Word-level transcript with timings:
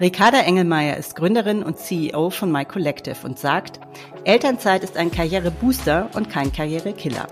Ricarda 0.00 0.40
Engelmeier 0.40 0.96
ist 0.96 1.14
Gründerin 1.14 1.62
und 1.62 1.76
CEO 1.76 2.30
von 2.30 2.50
My 2.50 2.64
Collective 2.64 3.16
und 3.22 3.38
sagt, 3.38 3.80
Elternzeit 4.24 4.82
ist 4.82 4.96
ein 4.96 5.10
Karrierebooster 5.10 6.08
und 6.14 6.30
kein 6.30 6.50
Karrierekiller. 6.50 7.28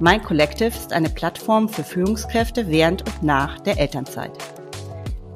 My 0.00 0.18
Collective 0.18 0.76
ist 0.76 0.92
eine 0.92 1.08
Plattform 1.08 1.68
für 1.68 1.84
Führungskräfte 1.84 2.68
während 2.68 3.02
und 3.02 3.22
nach 3.22 3.60
der 3.60 3.78
Elternzeit. 3.78 4.32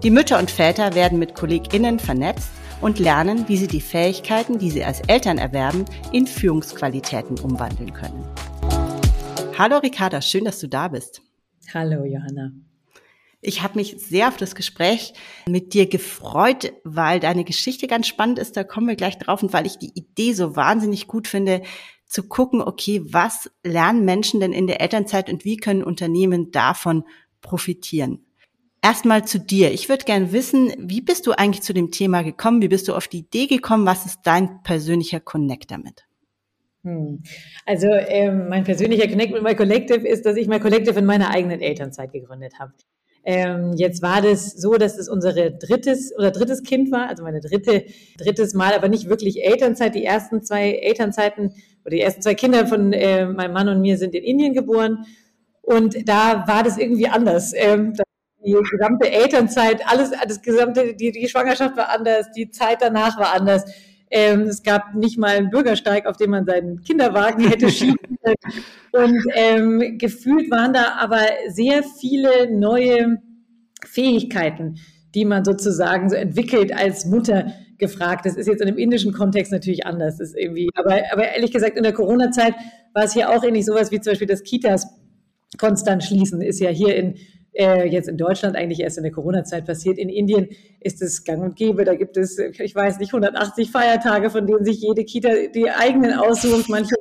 Die 0.02 0.10
Mütter 0.10 0.40
und 0.40 0.50
Väter 0.50 0.96
werden 0.96 1.20
mit 1.20 1.36
KollegInnen 1.36 2.00
vernetzt 2.00 2.50
und 2.80 2.98
lernen, 2.98 3.46
wie 3.46 3.56
sie 3.56 3.68
die 3.68 3.80
Fähigkeiten, 3.80 4.58
die 4.58 4.70
sie 4.70 4.84
als 4.84 5.00
Eltern 5.02 5.38
erwerben, 5.38 5.84
in 6.10 6.26
Führungsqualitäten 6.26 7.38
umwandeln 7.38 7.92
können. 7.92 8.24
Hallo 9.56 9.78
Ricarda, 9.78 10.20
schön, 10.20 10.44
dass 10.44 10.58
du 10.58 10.66
da 10.66 10.88
bist. 10.88 11.22
Hallo 11.72 12.04
Johanna. 12.04 12.50
Ich 13.40 13.62
habe 13.62 13.78
mich 13.78 13.96
sehr 13.98 14.28
auf 14.28 14.36
das 14.36 14.56
Gespräch 14.56 15.12
mit 15.46 15.72
dir 15.72 15.86
gefreut, 15.86 16.72
weil 16.82 17.20
deine 17.20 17.44
Geschichte 17.44 17.86
ganz 17.86 18.08
spannend 18.08 18.38
ist. 18.38 18.56
Da 18.56 18.64
kommen 18.64 18.88
wir 18.88 18.96
gleich 18.96 19.16
drauf 19.18 19.42
und 19.42 19.52
weil 19.52 19.66
ich 19.66 19.78
die 19.78 19.92
Idee 19.94 20.32
so 20.32 20.56
wahnsinnig 20.56 21.06
gut 21.06 21.28
finde, 21.28 21.62
zu 22.04 22.24
gucken, 22.24 22.60
okay, 22.60 23.00
was 23.04 23.50
lernen 23.62 24.04
Menschen 24.04 24.40
denn 24.40 24.52
in 24.52 24.66
der 24.66 24.80
Elternzeit 24.80 25.30
und 25.30 25.44
wie 25.44 25.56
können 25.56 25.84
Unternehmen 25.84 26.50
davon 26.50 27.04
profitieren? 27.40 28.24
Erstmal 28.82 29.24
zu 29.24 29.38
dir. 29.38 29.72
Ich 29.72 29.88
würde 29.88 30.04
gerne 30.04 30.32
wissen, 30.32 30.72
wie 30.78 31.00
bist 31.00 31.26
du 31.26 31.32
eigentlich 31.32 31.62
zu 31.62 31.74
dem 31.74 31.90
Thema 31.90 32.22
gekommen? 32.22 32.62
Wie 32.62 32.68
bist 32.68 32.88
du 32.88 32.94
auf 32.94 33.08
die 33.08 33.18
Idee 33.18 33.46
gekommen? 33.46 33.86
Was 33.86 34.06
ist 34.06 34.20
dein 34.24 34.62
persönlicher 34.62 35.20
Connect 35.20 35.70
damit? 35.70 36.06
Hm. 36.84 37.22
Also 37.66 37.88
ähm, 37.88 38.48
mein 38.48 38.64
persönlicher 38.64 39.08
Connect 39.08 39.32
mit 39.32 39.42
My 39.42 39.54
Collective 39.54 40.06
ist, 40.06 40.24
dass 40.24 40.36
ich 40.36 40.48
My 40.48 40.58
Collective 40.58 40.98
in 40.98 41.04
meiner 41.04 41.30
eigenen 41.30 41.60
Elternzeit 41.60 42.12
gegründet 42.12 42.54
habe. 42.58 42.72
Ähm, 43.30 43.74
jetzt 43.74 44.00
war 44.00 44.22
das 44.22 44.52
so, 44.52 44.78
dass 44.78 44.96
es 44.96 45.06
unsere 45.06 45.50
drittes 45.52 46.16
oder 46.16 46.30
drittes 46.30 46.62
Kind 46.62 46.90
war, 46.90 47.10
also 47.10 47.22
meine 47.22 47.42
dritte, 47.42 47.84
drittes 48.16 48.54
Mal, 48.54 48.72
aber 48.72 48.88
nicht 48.88 49.10
wirklich 49.10 49.44
Elternzeit. 49.44 49.94
Die 49.94 50.02
ersten 50.02 50.42
zwei 50.42 50.70
Elternzeiten 50.70 51.52
oder 51.84 51.90
die 51.90 52.00
ersten 52.00 52.22
zwei 52.22 52.34
Kinder 52.34 52.66
von 52.66 52.94
äh, 52.94 53.26
meinem 53.26 53.52
Mann 53.52 53.68
und 53.68 53.82
mir 53.82 53.98
sind 53.98 54.14
in 54.14 54.24
Indien 54.24 54.54
geboren. 54.54 55.04
Und 55.60 56.08
da 56.08 56.48
war 56.48 56.62
das 56.62 56.78
irgendwie 56.78 57.06
anders. 57.06 57.52
Ähm, 57.54 57.92
die 58.42 58.56
gesamte 58.70 59.12
Elternzeit, 59.12 59.82
alles, 59.86 60.10
das 60.26 60.40
gesamte, 60.40 60.94
die, 60.94 61.12
die 61.12 61.28
Schwangerschaft 61.28 61.76
war 61.76 61.90
anders, 61.90 62.32
die 62.34 62.48
Zeit 62.48 62.80
danach 62.80 63.18
war 63.18 63.34
anders. 63.34 63.70
Ähm, 64.10 64.42
es 64.42 64.62
gab 64.62 64.94
nicht 64.94 65.18
mal 65.18 65.36
einen 65.36 65.50
Bürgersteig, 65.50 66.06
auf 66.06 66.16
dem 66.16 66.30
man 66.30 66.46
seinen 66.46 66.82
Kinderwagen 66.82 67.46
hätte 67.46 67.68
schieben 67.70 68.18
können. 68.22 68.62
Und 68.92 69.22
ähm, 69.34 69.98
gefühlt 69.98 70.50
waren 70.50 70.72
da 70.72 70.96
aber 70.98 71.22
sehr 71.48 71.82
viele 71.82 72.50
neue 72.50 73.18
Fähigkeiten, 73.84 74.76
die 75.14 75.24
man 75.24 75.44
sozusagen 75.44 76.08
so 76.08 76.16
entwickelt 76.16 76.74
als 76.74 77.06
Mutter 77.06 77.52
gefragt. 77.78 78.26
Das 78.26 78.36
ist 78.36 78.46
jetzt 78.46 78.60
in 78.60 78.68
einem 78.68 78.78
indischen 78.78 79.12
Kontext 79.12 79.52
natürlich 79.52 79.86
anders. 79.86 80.18
Das 80.18 80.30
ist 80.30 80.36
irgendwie, 80.36 80.68
aber, 80.74 81.00
aber 81.12 81.28
ehrlich 81.28 81.52
gesagt, 81.52 81.76
in 81.76 81.84
der 81.84 81.92
Corona-Zeit 81.92 82.54
war 82.92 83.04
es 83.04 83.12
hier 83.12 83.30
auch 83.30 83.44
ähnlich 83.44 83.64
sowas 83.64 83.90
wie 83.90 84.00
zum 84.00 84.12
Beispiel 84.12 84.26
das 84.26 84.42
Kitas 84.42 84.86
konstant 85.56 86.04
schließen, 86.04 86.42
ist 86.42 86.60
ja 86.60 86.70
hier 86.70 86.96
in 86.96 87.14
äh, 87.58 87.88
jetzt 87.88 88.08
in 88.08 88.16
Deutschland 88.16 88.56
eigentlich 88.56 88.80
erst 88.80 88.98
in 88.98 89.02
der 89.02 89.12
Corona-Zeit 89.12 89.66
passiert. 89.66 89.98
In 89.98 90.08
Indien 90.08 90.48
ist 90.80 91.02
es 91.02 91.24
gang 91.24 91.42
und 91.42 91.56
gäbe. 91.56 91.84
Da 91.84 91.94
gibt 91.94 92.16
es, 92.16 92.38
ich 92.38 92.74
weiß 92.74 92.98
nicht, 92.98 93.12
180 93.12 93.70
Feiertage, 93.70 94.30
von 94.30 94.46
denen 94.46 94.64
sich 94.64 94.80
jede 94.80 95.04
Kita 95.04 95.30
die 95.52 95.70
eigenen 95.70 96.12
aussucht. 96.12 96.68
Manche 96.68 96.94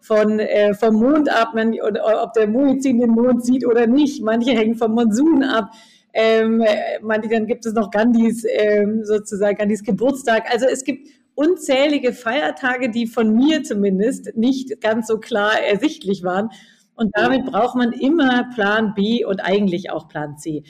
von, 0.00 0.40
äh, 0.40 0.74
vom 0.74 0.94
Mond 0.94 1.30
ab, 1.30 1.50
man, 1.54 1.74
ob 1.80 2.32
der 2.32 2.48
Muizin 2.48 3.00
den 3.00 3.10
Mond 3.10 3.44
sieht 3.44 3.66
oder 3.66 3.86
nicht. 3.86 4.22
Manche 4.22 4.52
hängen 4.52 4.76
vom 4.76 4.92
Monsun 4.92 5.42
ab. 5.42 5.70
Ähm, 6.14 6.64
manche, 7.02 7.28
dann 7.28 7.46
gibt 7.46 7.66
es 7.66 7.74
noch 7.74 7.90
Gandhis, 7.90 8.44
ähm, 8.48 9.04
sozusagen 9.04 9.56
Gandhis 9.56 9.82
Geburtstag. 9.82 10.44
Also 10.50 10.66
es 10.66 10.84
gibt 10.84 11.08
unzählige 11.34 12.12
Feiertage, 12.12 12.90
die 12.90 13.06
von 13.06 13.34
mir 13.34 13.62
zumindest 13.62 14.36
nicht 14.36 14.80
ganz 14.80 15.06
so 15.06 15.18
klar 15.18 15.60
ersichtlich 15.62 16.22
waren. 16.22 16.50
Und 16.94 17.10
damit 17.14 17.46
braucht 17.46 17.74
man 17.74 17.92
immer 17.92 18.50
Plan 18.54 18.94
B 18.94 19.24
und 19.24 19.40
eigentlich 19.40 19.90
auch 19.90 20.08
Plan 20.08 20.36
C. 20.38 20.62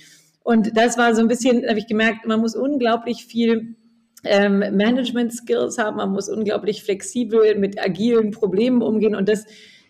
Und 0.43 0.77
das 0.77 0.99
war 0.99 1.15
so 1.15 1.21
ein 1.21 1.29
bisschen, 1.29 1.69
habe 1.69 1.79
ich 1.79 1.87
gemerkt, 1.87 2.27
man 2.27 2.41
muss 2.41 2.57
unglaublich 2.57 3.27
viel 3.27 3.77
ähm, 4.25 4.59
Management-Skills 4.59 5.79
haben, 5.79 5.97
man 5.97 6.11
muss 6.11 6.29
unglaublich 6.29 6.83
flexibel 6.83 7.59
mit 7.59 7.83
agilen 7.83 8.31
Problemen 8.31 8.83
umgehen 8.83 9.15
und 9.15 9.29
das 9.29 9.45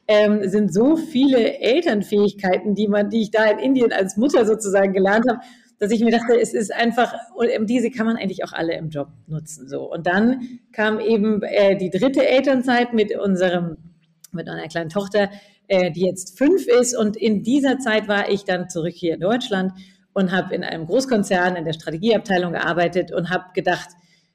ähm, 0.09 0.49
sind 0.49 0.73
so 0.73 0.97
viele 0.97 1.59
Elternfähigkeiten, 1.59 2.75
die 2.75 2.89
man, 2.89 3.11
die 3.11 3.23
ich 3.23 3.31
da 3.31 3.45
in 3.45 3.59
Indien 3.59 3.93
als 3.93 4.17
Mutter 4.17 4.45
sozusagen 4.47 4.93
gelernt 4.93 5.27
habe, 5.29 5.41
dass 5.79 5.91
ich 5.91 6.01
mir 6.01 6.13
dachte, 6.13 6.39
es 6.41 6.55
ist 6.55 6.73
einfach, 6.73 7.13
und 7.35 7.67
diese 7.69 7.91
kann 7.91 8.07
man 8.07 8.17
eigentlich 8.17 8.45
auch 8.45 8.53
alle 8.53 8.77
im 8.77 8.91
Job 8.91 9.09
nutzen. 9.27 9.69
So. 9.69 9.93
Und 9.93 10.07
dann 10.07 10.61
kam 10.73 11.01
eben 11.01 11.43
äh, 11.43 11.77
die 11.77 11.91
dritte 11.91 12.27
Elternzeit 12.27 12.93
mit 12.93 13.17
unserem, 13.19 13.77
mit 14.31 14.49
einer 14.49 14.69
kleinen 14.69 14.91
Tochter, 14.91 15.29
äh, 15.69 15.91
die 15.91 16.07
jetzt 16.07 16.39
fünf 16.39 16.67
ist. 16.67 16.97
Und 16.97 17.17
in 17.17 17.43
dieser 17.43 17.79
Zeit 17.79 18.09
war 18.09 18.31
ich 18.31 18.45
dann 18.45 18.69
zurück 18.69 18.95
hier 18.95 19.15
in 19.15 19.21
Deutschland 19.21 19.73
und 20.13 20.33
habe 20.33 20.55
in 20.55 20.65
einem 20.65 20.87
Großkonzern 20.87 21.57
in 21.57 21.65
der 21.65 21.73
Strategieabteilung 21.73 22.53
gearbeitet 22.53 23.13
und 23.13 23.31
habe 23.31 23.45
gedacht, 23.55 23.89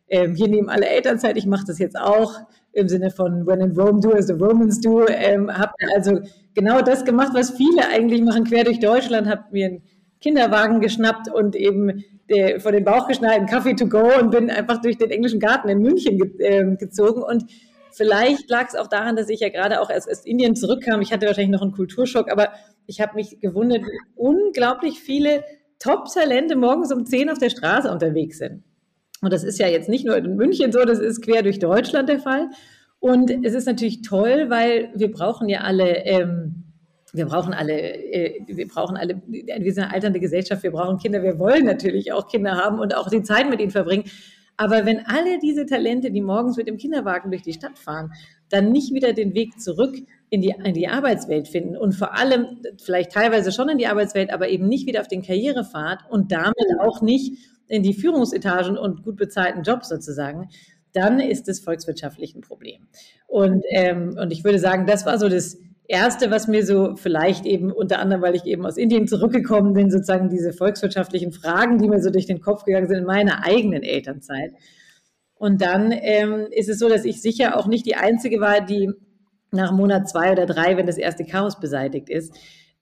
ähm, 0.10 0.36
hier 0.36 0.48
nehmen 0.48 0.70
alle 0.70 0.88
Elternzeit, 0.88 1.38
ich 1.38 1.46
mache 1.46 1.66
das 1.68 1.80
jetzt 1.80 2.00
auch 2.00 2.34
im 2.72 2.88
Sinne 2.88 3.12
von 3.12 3.46
When 3.46 3.60
in 3.60 3.72
Rome 3.78 4.00
do 4.00 4.14
as 4.14 4.28
the 4.28 4.34
Romans 4.34 4.80
do. 4.80 5.06
Ähm, 5.08 5.52
habe 5.52 5.74
also 5.96 6.20
genau 6.54 6.82
das 6.82 7.04
gemacht, 7.06 7.32
was 7.34 7.52
viele 7.52 7.88
eigentlich 7.90 8.22
machen, 8.22 8.46
quer 8.46 8.64
durch 8.64 8.80
Deutschland, 8.80 9.28
habe 9.28 9.44
mir 9.52 9.68
einen 9.68 9.82
Kinderwagen 10.22 10.80
geschnappt 10.80 11.32
und 11.32 11.56
eben 11.56 12.04
der, 12.30 12.60
vor 12.60 12.72
den 12.72 12.84
Bauch 12.84 13.08
geschnallt, 13.08 13.38
einen 13.38 13.48
Kaffee 13.48 13.74
to 13.74 13.88
go 13.88 14.10
und 14.20 14.32
bin 14.32 14.50
einfach 14.50 14.82
durch 14.82 14.98
den 14.98 15.12
englischen 15.12 15.40
Garten 15.40 15.70
in 15.70 15.80
München 15.80 16.18
ge 16.18 16.32
äh, 16.40 16.76
gezogen 16.76 17.24
und 17.24 17.46
Vielleicht 17.98 18.50
lag 18.50 18.68
es 18.68 18.76
auch 18.76 18.88
daran, 18.88 19.16
dass 19.16 19.28
ich 19.28 19.40
ja 19.40 19.50
gerade 19.50 19.82
auch 19.82 19.90
erst 19.90 20.10
aus 20.10 20.26
Indien 20.26 20.56
zurückkam. 20.56 21.02
Ich 21.02 21.12
hatte 21.12 21.26
wahrscheinlich 21.26 21.52
noch 21.52 21.64
einen 21.64 21.72
Kulturschock, 21.72 22.32
aber 22.32 22.50
ich 22.86 23.02
habe 23.02 23.16
mich 23.16 23.40
gewundert, 23.40 23.82
wie 23.82 24.00
unglaublich 24.16 25.00
viele 25.00 25.44
Top-Talente 25.80 26.56
morgens 26.56 26.92
um 26.94 27.06
10 27.06 27.30
auf 27.30 27.40
der 27.40 27.50
Straße 27.50 27.92
unterwegs 27.92 28.38
sind. 28.38 28.64
Und 29.22 29.34
das 29.34 29.44
ist 29.44 29.60
ja 29.60 29.68
jetzt 29.68 29.90
nicht 29.90 30.06
nur 30.06 30.16
in 30.16 30.36
München 30.36 30.72
so, 30.72 30.84
das 30.86 31.00
ist 31.00 31.24
quer 31.24 31.42
durch 31.42 31.60
Deutschland 31.60 32.08
der 32.08 32.20
Fall. 32.20 32.50
Und 33.00 33.32
es 33.44 33.54
ist 33.54 33.66
natürlich 33.66 34.02
toll, 34.02 34.50
weil 34.50 34.92
wir 34.96 35.12
brauchen 35.12 35.50
ja 35.50 35.62
alle, 35.62 36.06
ähm, 36.06 36.64
wir 37.14 37.26
brauchen 37.26 37.54
alle, 37.54 37.74
äh, 37.74 38.42
wir 38.48 38.68
brauchen 38.68 38.98
alle, 38.98 39.22
wir 39.28 39.74
sind 39.74 39.84
eine 39.84 39.94
alternde 39.94 40.20
Gesellschaft, 40.20 40.64
wir 40.64 40.72
brauchen 40.72 40.98
Kinder, 40.98 41.24
wir 41.24 41.40
wollen 41.40 41.66
natürlich 41.66 42.12
auch 42.12 42.28
Kinder 42.28 42.56
haben 42.58 42.80
und 42.80 42.96
auch 42.96 43.10
die 43.10 43.24
Zeit 43.24 43.50
mit 43.50 43.60
ihnen 43.60 43.72
verbringen. 43.72 44.06
Aber 44.58 44.86
wenn 44.86 45.06
alle 45.06 45.38
diese 45.40 45.68
Talente, 45.68 46.10
die 46.12 46.22
morgens 46.22 46.58
mit 46.58 46.68
dem 46.68 46.78
Kinderwagen 46.78 47.30
durch 47.30 47.44
die 47.44 47.54
Stadt 47.54 47.78
fahren, 47.78 48.12
dann 48.50 48.72
nicht 48.72 48.94
wieder 48.94 49.14
den 49.14 49.36
Weg 49.36 49.62
zurück 49.62 49.96
in 50.30 50.42
die, 50.42 50.54
in 50.64 50.74
die 50.74 50.88
Arbeitswelt 50.88 51.48
finden 51.48 51.78
und 51.78 51.94
vor 51.94 52.18
allem 52.18 52.60
vielleicht 52.84 53.12
teilweise 53.12 53.52
schon 53.52 53.70
in 53.70 53.78
die 53.78 53.88
Arbeitswelt, 53.88 54.34
aber 54.34 54.50
eben 54.50 54.68
nicht 54.68 54.88
wieder 54.88 55.02
auf 55.02 55.08
den 55.08 55.22
Karrierepfad 55.22 56.00
und 56.10 56.32
damit 56.32 56.56
auch 56.80 57.02
nicht 57.02 57.38
in 57.68 57.84
die 57.84 57.94
Führungsetagen 57.94 58.78
und 58.78 59.04
gut 59.04 59.18
bezahlten 59.18 59.64
Jobs 59.64 59.90
sozusagen, 59.90 60.50
dann 60.94 61.20
ist 61.20 61.48
es 61.48 61.60
volkswirtschaftlich 61.60 62.34
ein 62.36 62.42
Problem. 62.42 62.88
Und, 63.28 63.64
ähm, 63.70 64.18
und 64.20 64.32
ich 64.32 64.44
würde 64.44 64.60
sagen, 64.60 64.86
das 64.88 65.06
war 65.06 65.20
so 65.20 65.30
das, 65.30 65.58
Erste, 65.90 66.32
was 66.32 66.48
mir 66.48 66.66
so 66.66 66.96
vielleicht 66.98 67.46
eben 67.46 67.72
unter 67.72 68.00
anderem, 68.00 68.22
weil 68.22 68.36
ich 68.36 68.46
eben 68.46 68.66
aus 68.66 68.76
Indien 68.76 69.08
zurückgekommen 69.08 69.74
bin, 69.74 69.90
sozusagen 69.90 70.30
diese 70.30 70.52
volkswirtschaftlichen 70.52 71.32
Fragen, 71.32 71.78
die 71.78 71.88
mir 71.88 72.02
so 72.02 72.10
durch 72.10 72.26
den 72.26 72.42
Kopf 72.42 72.66
gegangen 72.66 72.88
sind 72.88 72.98
in 72.98 73.06
meiner 73.06 73.46
eigenen 73.46 73.84
Elternzeit. 73.84 74.52
Und 75.36 75.62
dann 75.62 75.94
ähm, 75.94 76.48
ist 76.52 76.68
es 76.68 76.80
so, 76.80 76.90
dass 76.90 77.06
ich 77.06 77.22
sicher 77.22 77.58
auch 77.58 77.68
nicht 77.68 77.86
die 77.86 77.96
Einzige 77.96 78.42
war, 78.42 78.60
die 78.60 78.92
nach 79.52 79.72
Monat 79.72 80.10
zwei 80.10 80.32
oder 80.32 80.46
drei, 80.46 80.76
wenn 80.76 80.88
das 80.88 80.98
erste 80.98 81.24
Chaos 81.24 81.60
beseitigt 81.60 82.10
ist, 82.10 82.34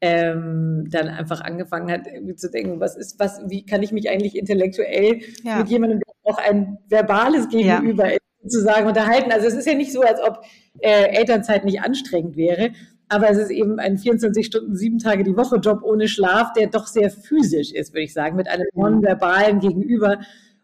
ähm, 0.01 0.87
dann 0.89 1.07
einfach 1.07 1.41
angefangen 1.41 1.91
hat, 1.91 2.07
zu 2.37 2.49
denken, 2.49 2.79
was 2.79 2.95
ist, 2.95 3.19
was, 3.19 3.39
wie 3.47 3.65
kann 3.65 3.83
ich 3.83 3.91
mich 3.91 4.09
eigentlich 4.09 4.35
intellektuell 4.35 5.21
ja. 5.43 5.59
mit 5.59 5.69
jemandem, 5.69 5.99
der 5.99 6.33
auch 6.33 6.37
ein 6.37 6.79
verbales 6.89 7.49
Gegenüber 7.49 8.11
ja. 8.11 8.17
sozusagen 8.41 8.87
unterhalten. 8.87 9.31
Also 9.31 9.47
es 9.47 9.53
ist 9.53 9.67
ja 9.67 9.75
nicht 9.75 9.93
so, 9.93 10.01
als 10.01 10.19
ob 10.21 10.41
äh, 10.79 11.15
Elternzeit 11.15 11.65
nicht 11.65 11.81
anstrengend 11.81 12.35
wäre, 12.35 12.71
aber 13.07 13.29
es 13.29 13.37
ist 13.37 13.51
eben 13.51 13.79
ein 13.79 13.97
24 13.97 14.45
Stunden, 14.45 14.75
sieben 14.75 14.99
Tage 14.99 15.23
die 15.23 15.37
Woche 15.37 15.57
Job 15.57 15.81
ohne 15.83 16.07
Schlaf, 16.07 16.53
der 16.53 16.67
doch 16.67 16.87
sehr 16.87 17.09
physisch 17.09 17.71
ist, 17.71 17.93
würde 17.93 18.03
ich 18.03 18.13
sagen, 18.13 18.35
mit 18.35 18.47
einem 18.47 18.65
nonverbalen 18.73 19.59
Gegenüber. 19.59 20.19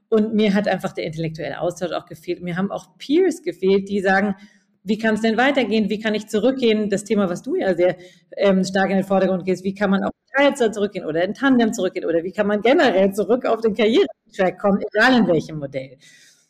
Und 0.10 0.34
mir 0.34 0.54
hat 0.54 0.68
einfach 0.68 0.92
der 0.94 1.06
intellektuelle 1.06 1.62
Austausch 1.62 1.92
auch 1.92 2.06
gefehlt. 2.06 2.42
Mir 2.42 2.58
haben 2.58 2.72
auch 2.72 2.98
Peers 2.98 3.44
gefehlt, 3.44 3.90
die 3.90 4.02
sagen, 4.02 4.36
wie 4.84 4.98
kann 4.98 5.16
es 5.16 5.22
denn 5.22 5.38
weitergehen? 5.38 5.90
Wie 5.90 6.00
kann 6.00 6.16
ich 6.16 6.28
zurückgehen? 6.28 6.90
Das 6.90 7.04
Thema, 7.04 7.30
was 7.30 7.44
du 7.44 7.56
ja 7.56 7.76
sehr 7.76 7.96
ähm, 8.36 8.64
stark 8.64 8.90
in 8.90 8.98
den 8.98 9.06
Vordergrund 9.06 9.46
gehst, 9.46 9.64
wie 9.64 9.76
kann 9.76 9.92
man 9.92 10.04
auf 10.04 10.12
Teilzeit 10.36 10.74
zurückgehen 10.74 11.06
oder 11.06 11.24
in 11.24 11.34
Tandem 11.34 11.74
zurückgehen 11.74 12.06
oder 12.06 12.24
wie 12.24 12.32
kann 12.32 12.48
man 12.48 12.62
generell 12.62 13.14
zurück 13.14 13.46
auf 13.46 13.62
den 13.62 13.76
Karrieretrack 13.76 14.60
kommen, 14.60 14.80
egal 14.92 15.20
in 15.20 15.28
welchem 15.28 15.60
Modell. 15.60 15.98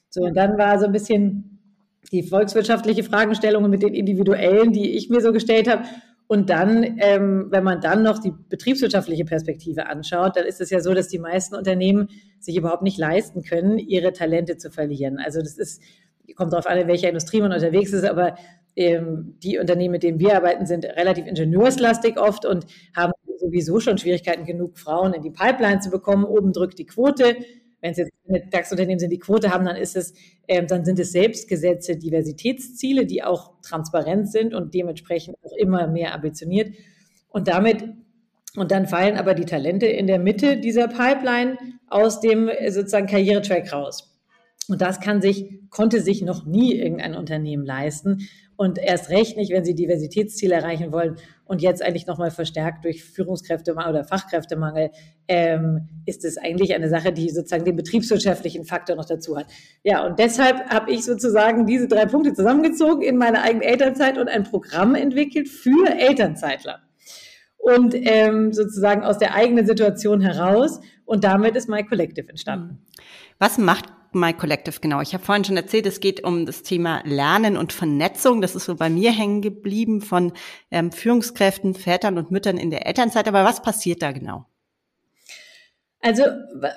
So, 0.10 0.22
und 0.22 0.36
dann 0.36 0.58
war 0.58 0.80
so 0.80 0.86
ein 0.86 0.92
bisschen 0.92 1.61
die 2.12 2.24
volkswirtschaftliche 2.24 3.04
Fragestellungen 3.04 3.72
mit 3.72 3.84
den 3.84 3.94
individuellen, 3.94 4.74
die 4.74 4.96
ich 4.96 5.10
mir 5.10 5.22
so 5.22 5.32
gestellt 5.32 5.70
habe. 5.70 5.84
Und 6.28 6.50
dann, 6.50 6.98
ähm, 7.00 7.48
wenn 7.50 7.64
man 7.64 7.82
dann 7.82 8.04
noch 8.04 8.20
die 8.20 8.32
betriebswirtschaftliche 8.50 9.26
Perspektive 9.26 9.88
anschaut, 9.88 10.38
dann 10.38 10.46
ist 10.46 10.62
es 10.62 10.70
ja 10.70 10.80
so, 10.80 10.94
dass 10.94 11.10
die 11.10 11.20
meisten 11.20 11.56
Unternehmen 11.56 12.08
sich 12.40 12.56
überhaupt 12.56 12.84
nicht 12.84 12.98
leisten 12.98 13.44
können, 13.44 13.78
ihre 13.78 14.14
Talente 14.14 14.58
zu 14.58 14.72
verlieren. 14.72 15.20
Also 15.20 15.40
das 15.42 15.58
ist, 15.58 15.82
kommt 16.36 16.54
darauf 16.54 16.68
an, 16.68 16.78
in 16.78 16.88
welcher 16.88 17.10
Industrie 17.10 17.42
man 17.42 17.52
unterwegs 17.52 17.92
ist, 17.92 18.06
aber 18.06 18.36
ähm, 18.78 19.36
die 19.44 19.58
Unternehmen, 19.60 19.92
mit 19.94 20.04
denen 20.04 20.20
wir 20.20 20.38
arbeiten, 20.38 20.66
sind 20.66 20.86
relativ 20.86 21.28
ingenieurslastig 21.28 22.18
oft 22.18 22.46
und 22.46 22.66
haben 22.96 23.12
sowieso 23.38 23.80
schon 23.80 23.98
Schwierigkeiten 23.98 24.46
genug, 24.46 24.78
Frauen 24.78 25.14
in 25.14 25.22
die 25.22 25.32
Pipeline 25.32 25.80
zu 25.80 25.90
bekommen. 25.90 26.24
Oben 26.24 26.54
drückt 26.54 26.80
die 26.80 26.86
Quote. 26.86 27.36
Wenn 27.82 27.92
es 27.92 27.98
jetzt 27.98 28.12
DAX-Unternehmen 28.52 29.00
sind, 29.00 29.12
die 29.12 29.20
Quote 29.20 29.52
haben, 29.52 29.66
dann 29.66 29.76
ist 29.76 29.96
es, 29.96 30.14
ähm, 30.48 30.68
dann 30.68 30.86
sind 30.86 31.00
es 31.00 31.12
selbstgesetzte 31.12 31.98
Diversitätsziele, 31.98 33.06
die 33.06 33.24
auch 33.24 33.60
transparent 33.62 34.32
sind 34.32 34.54
und 34.54 34.74
dementsprechend 34.74 35.36
auch 35.44 35.54
immer 35.58 35.88
mehr 35.88 36.14
ambitioniert. 36.14 36.74
Und 37.30 37.48
damit 37.48 37.84
und 38.58 38.72
dann 38.72 38.86
fallen 38.86 39.18
aber 39.18 39.34
die 39.34 39.46
Talente 39.46 39.86
in 39.86 40.08
der 40.08 40.20
Mitte 40.20 40.58
dieser 40.58 40.88
Pipeline 40.88 41.58
aus 41.88 42.20
dem 42.20 42.50
äh, 42.50 42.70
sozusagen 42.72 43.08
Karrieretrack 43.08 43.72
raus. 43.72 44.20
Und 44.68 44.82
das 44.82 45.00
kann 45.00 45.22
sich, 45.22 45.50
konnte 45.70 46.02
sich 46.02 46.22
noch 46.22 46.46
nie 46.46 46.76
irgendein 46.76 47.16
Unternehmen 47.16 47.66
leisten. 47.66 48.28
Und 48.56 48.78
erst 48.78 49.10
recht 49.10 49.38
nicht, 49.38 49.52
wenn 49.52 49.66
sie 49.66 49.74
Diversitätsziele 49.74 50.56
erreichen 50.56 50.92
wollen 50.92 51.16
und 51.52 51.62
jetzt 51.62 51.84
eigentlich 51.84 52.08
nochmal 52.08 52.32
verstärkt 52.32 52.86
durch 52.86 53.04
Führungskräftemangel 53.04 53.92
oder 53.92 54.04
Fachkräftemangel, 54.06 54.92
ähm, 55.28 55.90
ist 56.06 56.24
es 56.24 56.38
eigentlich 56.38 56.74
eine 56.74 56.88
Sache, 56.88 57.12
die 57.12 57.30
sozusagen 57.30 57.66
den 57.66 57.76
betriebswirtschaftlichen 57.76 58.64
Faktor 58.64 58.96
noch 58.96 59.04
dazu 59.04 59.36
hat. 59.36 59.48
Ja, 59.84 60.06
und 60.06 60.18
deshalb 60.18 60.70
habe 60.70 60.90
ich 60.90 61.04
sozusagen 61.04 61.66
diese 61.66 61.90
drei 61.90 62.06
Punkte 62.06 62.34
zusammengezogen 62.34 63.02
in 63.02 63.18
meine 63.18 63.42
eigene 63.42 63.66
Elternzeit 63.66 64.18
und 64.18 64.30
ein 64.30 64.44
Programm 64.44 64.96
entwickelt 64.96 65.50
für 65.50 65.90
Elternzeitler. 65.90 66.80
Und 67.58 67.96
ähm, 67.96 68.54
sozusagen 68.54 69.04
aus 69.04 69.18
der 69.18 69.36
eigenen 69.36 69.66
Situation 69.66 70.22
heraus. 70.22 70.80
Und 71.04 71.26
damit 71.26 71.58
ist 71.58 71.68
My 71.68 71.84
Collective 71.84 72.30
entstanden. 72.30 72.78
Was 73.40 73.58
macht 73.58 73.90
My 74.14 74.34
Collective, 74.34 74.80
genau. 74.82 75.02
Ich 75.02 75.14
habe 75.14 75.24
vorhin 75.24 75.44
schon 75.44 75.58
erzählt, 75.58 75.86
es 75.86 76.00
geht 76.00 76.24
um 76.24 76.46
das 76.46 76.64
Thema 76.64 77.02
Lernen 77.06 77.58
und 77.58 77.74
Vernetzung. 77.74 78.42
Das 78.42 78.56
ist 78.56 78.66
so 78.66 78.76
bei 78.76 78.90
mir 78.90 79.12
hängen 79.12 79.42
geblieben 79.42 80.02
von 80.02 80.34
ähm, 80.70 80.92
Führungskräften, 80.92 81.74
Vätern 81.74 82.18
und 82.18 82.32
Müttern 82.32 82.58
in 82.58 82.72
der 82.72 82.86
Elternzeit. 82.86 83.28
Aber 83.28 83.44
was 83.44 83.62
passiert 83.62 84.02
da 84.02 84.12
genau? 84.12 84.46
Also 86.04 86.24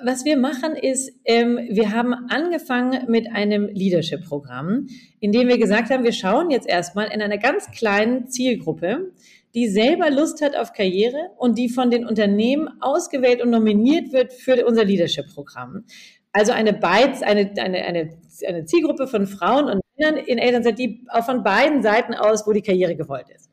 was 0.02 0.26
wir 0.26 0.36
machen 0.36 0.76
ist, 0.76 1.10
ähm, 1.24 1.58
wir 1.70 1.92
haben 1.92 2.12
angefangen 2.28 3.10
mit 3.10 3.32
einem 3.32 3.68
Leadership-Programm, 3.68 4.88
in 5.18 5.32
dem 5.32 5.48
wir 5.48 5.56
gesagt 5.56 5.88
haben, 5.88 6.04
wir 6.04 6.12
schauen 6.12 6.50
jetzt 6.50 6.68
erstmal 6.68 7.06
in 7.06 7.22
einer 7.22 7.38
ganz 7.38 7.70
kleinen 7.70 8.28
Zielgruppe, 8.28 9.12
die 9.54 9.68
selber 9.68 10.10
Lust 10.10 10.42
hat 10.42 10.56
auf 10.56 10.74
Karriere 10.74 11.30
und 11.38 11.56
die 11.56 11.70
von 11.70 11.90
den 11.90 12.04
Unternehmen 12.04 12.68
ausgewählt 12.82 13.40
und 13.40 13.48
nominiert 13.50 14.12
wird 14.12 14.34
für 14.34 14.66
unser 14.66 14.84
Leadership-Programm. 14.84 15.84
Also 16.36 16.50
eine, 16.50 16.72
Beiz, 16.72 17.22
eine, 17.22 17.52
eine, 17.58 17.84
eine, 17.84 18.10
eine 18.46 18.64
Zielgruppe 18.64 19.06
von 19.06 19.28
Frauen 19.28 19.66
und 19.66 19.80
Männern 19.96 20.16
in 20.16 20.38
Elternzeit, 20.38 20.80
die 20.80 21.06
auch 21.08 21.24
von 21.24 21.44
beiden 21.44 21.80
Seiten 21.80 22.12
aus, 22.12 22.44
wo 22.44 22.52
die 22.52 22.60
Karriere 22.60 22.96
gewollt 22.96 23.30
ist. 23.30 23.48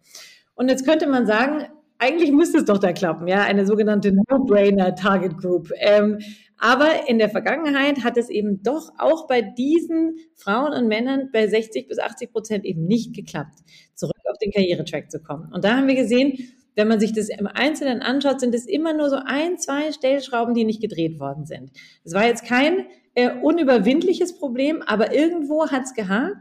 Und 0.55 0.67
jetzt 0.67 0.83
könnte 0.83 1.07
man 1.07 1.27
sagen, 1.27 1.67
eigentlich 1.99 2.31
müsste 2.31 2.57
es 2.57 2.65
doch 2.65 2.79
da 2.79 2.91
klappen, 2.91 3.27
ja, 3.27 3.43
eine 3.43 3.67
sogenannte 3.67 4.11
No-Brainer 4.11 4.95
Target 4.95 5.37
Group. 5.37 5.71
Ähm, 5.77 6.17
aber 6.57 7.07
in 7.07 7.19
der 7.19 7.29
Vergangenheit 7.29 8.03
hat 8.03 8.17
es 8.17 8.29
eben 8.31 8.63
doch 8.63 8.89
auch 8.97 9.27
bei 9.27 9.43
diesen 9.43 10.15
Frauen 10.35 10.73
und 10.73 10.87
Männern 10.87 11.29
bei 11.31 11.47
60 11.47 11.87
bis 11.87 11.99
80 11.99 12.31
Prozent 12.31 12.65
eben 12.65 12.85
nicht 12.85 13.15
geklappt, 13.15 13.59
zurück 13.93 14.17
auf 14.27 14.39
den 14.39 14.51
Karrieretrack 14.51 15.11
zu 15.11 15.21
kommen. 15.21 15.51
Und 15.53 15.63
da 15.63 15.77
haben 15.77 15.87
wir 15.87 15.95
gesehen, 15.95 16.33
wenn 16.75 16.87
man 16.87 16.99
sich 16.99 17.13
das 17.13 17.29
im 17.29 17.47
Einzelnen 17.47 18.01
anschaut, 18.01 18.39
sind 18.39 18.55
es 18.55 18.65
immer 18.65 18.93
nur 18.93 19.09
so 19.09 19.17
ein, 19.23 19.57
zwei 19.57 19.91
Stellschrauben, 19.91 20.53
die 20.53 20.63
nicht 20.63 20.81
gedreht 20.81 21.19
worden 21.19 21.45
sind. 21.45 21.71
Es 22.03 22.13
war 22.13 22.25
jetzt 22.25 22.45
kein 22.45 22.85
äh, 23.13 23.31
unüberwindliches 23.41 24.37
Problem, 24.37 24.81
aber 24.81 25.13
irgendwo 25.13 25.69
hat 25.69 25.83
es 25.83 25.93
gehakt. 25.93 26.37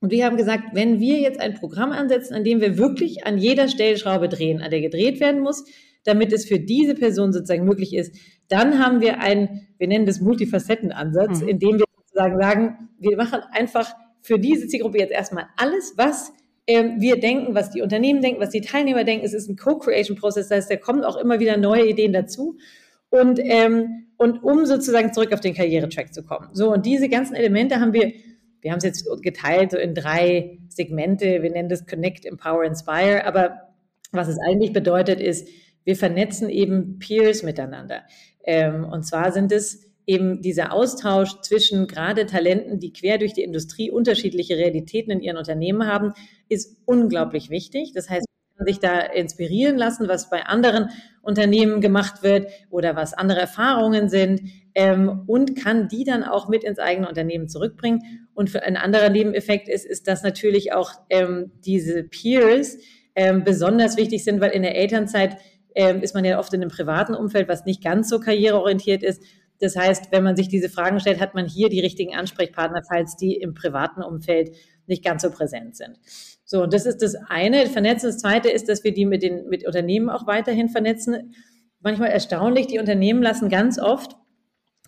Und 0.00 0.10
wir 0.10 0.26
haben 0.26 0.36
gesagt, 0.36 0.64
wenn 0.74 0.98
wir 1.00 1.20
jetzt 1.20 1.40
ein 1.40 1.54
Programm 1.54 1.92
ansetzen, 1.92 2.34
an 2.34 2.44
dem 2.44 2.60
wir 2.60 2.76
wirklich 2.76 3.24
an 3.24 3.38
jeder 3.38 3.68
Stellschraube 3.68 4.28
drehen, 4.28 4.60
an 4.60 4.70
der 4.70 4.80
gedreht 4.80 5.20
werden 5.20 5.40
muss, 5.40 5.64
damit 6.04 6.32
es 6.32 6.44
für 6.44 6.58
diese 6.58 6.94
Person 6.94 7.32
sozusagen 7.32 7.64
möglich 7.64 7.94
ist, 7.94 8.16
dann 8.48 8.78
haben 8.84 9.00
wir 9.00 9.20
einen, 9.20 9.68
wir 9.78 9.86
nennen 9.86 10.04
das 10.04 10.20
Multifacettenansatz, 10.20 11.40
mhm. 11.40 11.48
in 11.48 11.58
dem 11.60 11.78
wir 11.78 11.84
sozusagen 11.96 12.38
sagen, 12.38 12.88
wir 12.98 13.16
machen 13.16 13.40
einfach 13.52 13.94
für 14.20 14.38
diese 14.38 14.66
Zielgruppe 14.66 14.98
jetzt 14.98 15.12
erstmal 15.12 15.46
alles, 15.56 15.94
was 15.96 16.32
ähm, 16.66 17.00
wir 17.00 17.18
denken, 17.18 17.54
was 17.54 17.70
die 17.70 17.82
Unternehmen 17.82 18.22
denken, 18.22 18.40
was 18.40 18.50
die 18.50 18.60
Teilnehmer 18.60 19.04
denken. 19.04 19.24
Es 19.24 19.32
ist 19.32 19.48
ein 19.48 19.56
Co-Creation-Prozess, 19.56 20.48
das 20.48 20.56
heißt, 20.56 20.70
da 20.70 20.76
kommen 20.76 21.04
auch 21.04 21.16
immer 21.16 21.40
wieder 21.40 21.56
neue 21.56 21.88
Ideen 21.88 22.12
dazu. 22.12 22.56
Und, 23.10 23.40
ähm, 23.42 24.06
und 24.16 24.42
um 24.42 24.64
sozusagen 24.64 25.12
zurück 25.12 25.32
auf 25.32 25.40
den 25.40 25.54
Karrieretrack 25.54 26.14
zu 26.14 26.22
kommen. 26.22 26.48
So, 26.52 26.72
und 26.72 26.86
diese 26.86 27.08
ganzen 27.08 27.34
Elemente 27.34 27.80
haben 27.80 27.92
wir, 27.92 28.12
wir 28.60 28.70
haben 28.70 28.78
es 28.78 28.84
jetzt 28.84 29.06
geteilt 29.22 29.72
so 29.72 29.76
in 29.76 29.94
drei 29.94 30.58
Segmente. 30.68 31.42
Wir 31.42 31.50
nennen 31.50 31.68
das 31.68 31.86
Connect, 31.86 32.24
Empower, 32.24 32.64
Inspire. 32.64 33.26
Aber 33.26 33.74
was 34.12 34.28
es 34.28 34.38
eigentlich 34.38 34.72
bedeutet, 34.72 35.20
ist, 35.20 35.48
wir 35.84 35.96
vernetzen 35.96 36.48
eben 36.48 36.98
Peers 37.00 37.42
miteinander. 37.42 38.02
Ähm, 38.44 38.84
und 38.84 39.04
zwar 39.04 39.32
sind 39.32 39.50
es 39.50 39.91
eben 40.06 40.42
dieser 40.42 40.72
Austausch 40.72 41.40
zwischen 41.42 41.86
gerade 41.86 42.26
Talenten, 42.26 42.80
die 42.80 42.92
quer 42.92 43.18
durch 43.18 43.32
die 43.32 43.42
Industrie 43.42 43.90
unterschiedliche 43.90 44.56
Realitäten 44.56 45.10
in 45.10 45.20
ihren 45.20 45.36
Unternehmen 45.36 45.86
haben, 45.86 46.12
ist 46.48 46.76
unglaublich 46.84 47.50
wichtig. 47.50 47.92
Das 47.94 48.10
heißt, 48.10 48.26
sich 48.64 48.78
da 48.78 49.00
inspirieren 49.00 49.76
lassen, 49.76 50.08
was 50.08 50.30
bei 50.30 50.44
anderen 50.44 50.90
Unternehmen 51.22 51.80
gemacht 51.80 52.22
wird 52.22 52.48
oder 52.70 52.96
was 52.96 53.14
andere 53.14 53.40
Erfahrungen 53.40 54.08
sind 54.08 54.40
ähm, 54.74 55.24
und 55.26 55.56
kann 55.56 55.88
die 55.88 56.04
dann 56.04 56.24
auch 56.24 56.48
mit 56.48 56.64
ins 56.64 56.78
eigene 56.78 57.08
Unternehmen 57.08 57.48
zurückbringen. 57.48 58.28
Und 58.34 58.50
für 58.50 58.62
ein 58.62 58.76
anderer 58.76 59.10
Nebeneffekt 59.10 59.68
ist, 59.68 59.84
ist, 59.84 60.08
dass 60.08 60.22
natürlich 60.22 60.72
auch 60.72 60.92
ähm, 61.10 61.52
diese 61.64 62.04
Peers 62.04 62.78
ähm, 63.14 63.44
besonders 63.44 63.96
wichtig 63.96 64.24
sind, 64.24 64.40
weil 64.40 64.52
in 64.52 64.62
der 64.62 64.76
Elternzeit 64.76 65.36
ähm, 65.74 66.02
ist 66.02 66.14
man 66.14 66.24
ja 66.24 66.38
oft 66.38 66.52
in 66.52 66.60
einem 66.60 66.70
privaten 66.70 67.14
Umfeld, 67.14 67.48
was 67.48 67.64
nicht 67.64 67.82
ganz 67.82 68.08
so 68.08 68.20
karriereorientiert 68.20 69.02
ist. 69.02 69.22
Das 69.62 69.76
heißt, 69.76 70.10
wenn 70.10 70.24
man 70.24 70.34
sich 70.34 70.48
diese 70.48 70.68
Fragen 70.68 70.98
stellt, 70.98 71.20
hat 71.20 71.34
man 71.34 71.46
hier 71.46 71.68
die 71.68 71.78
richtigen 71.78 72.16
Ansprechpartner, 72.16 72.82
falls 72.86 73.16
die 73.16 73.36
im 73.36 73.54
privaten 73.54 74.02
Umfeld 74.02 74.56
nicht 74.88 75.04
ganz 75.04 75.22
so 75.22 75.30
präsent 75.30 75.76
sind. 75.76 76.00
So, 76.44 76.64
und 76.64 76.72
das 76.72 76.84
ist 76.84 77.00
das 77.00 77.14
eine. 77.28 77.66
Vernetzen. 77.66 78.08
Das 78.08 78.18
zweite 78.18 78.50
ist, 78.50 78.68
dass 78.68 78.82
wir 78.82 78.92
die 78.92 79.06
mit 79.06 79.22
den 79.22 79.48
mit 79.48 79.64
Unternehmen 79.64 80.10
auch 80.10 80.26
weiterhin 80.26 80.68
vernetzen. 80.68 81.34
Manchmal 81.78 82.08
erstaunlich, 82.08 82.66
die 82.66 82.80
Unternehmen 82.80 83.22
lassen 83.22 83.48
ganz 83.48 83.78
oft 83.78 84.16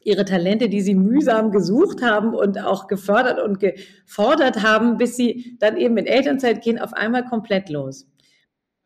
ihre 0.03 0.25
Talente, 0.25 0.69
die 0.69 0.81
sie 0.81 0.97
mühsam 0.97 1.53
gesucht 1.53 2.03
haben 2.03 2.35
und 2.35 2.59
auch 2.59 2.89
gefördert 2.89 3.41
und 3.41 3.61
gefordert 3.61 4.65
haben, 4.65 4.97
bis 4.97 5.17
sie 5.17 5.57
dann 5.61 5.77
eben 5.77 5.97
in 5.99 6.07
Elternzeit 6.07 6.63
gehen, 6.63 6.81
auf 6.81 6.95
einmal 6.95 7.25
komplett 7.25 7.71
los. 7.71 8.09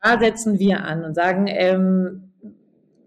Da 0.03 0.19
setzen 0.19 0.59
wir 0.59 0.85
an 0.85 1.03
und 1.03 1.15
sagen, 1.15 1.47
ähm, 1.49 2.28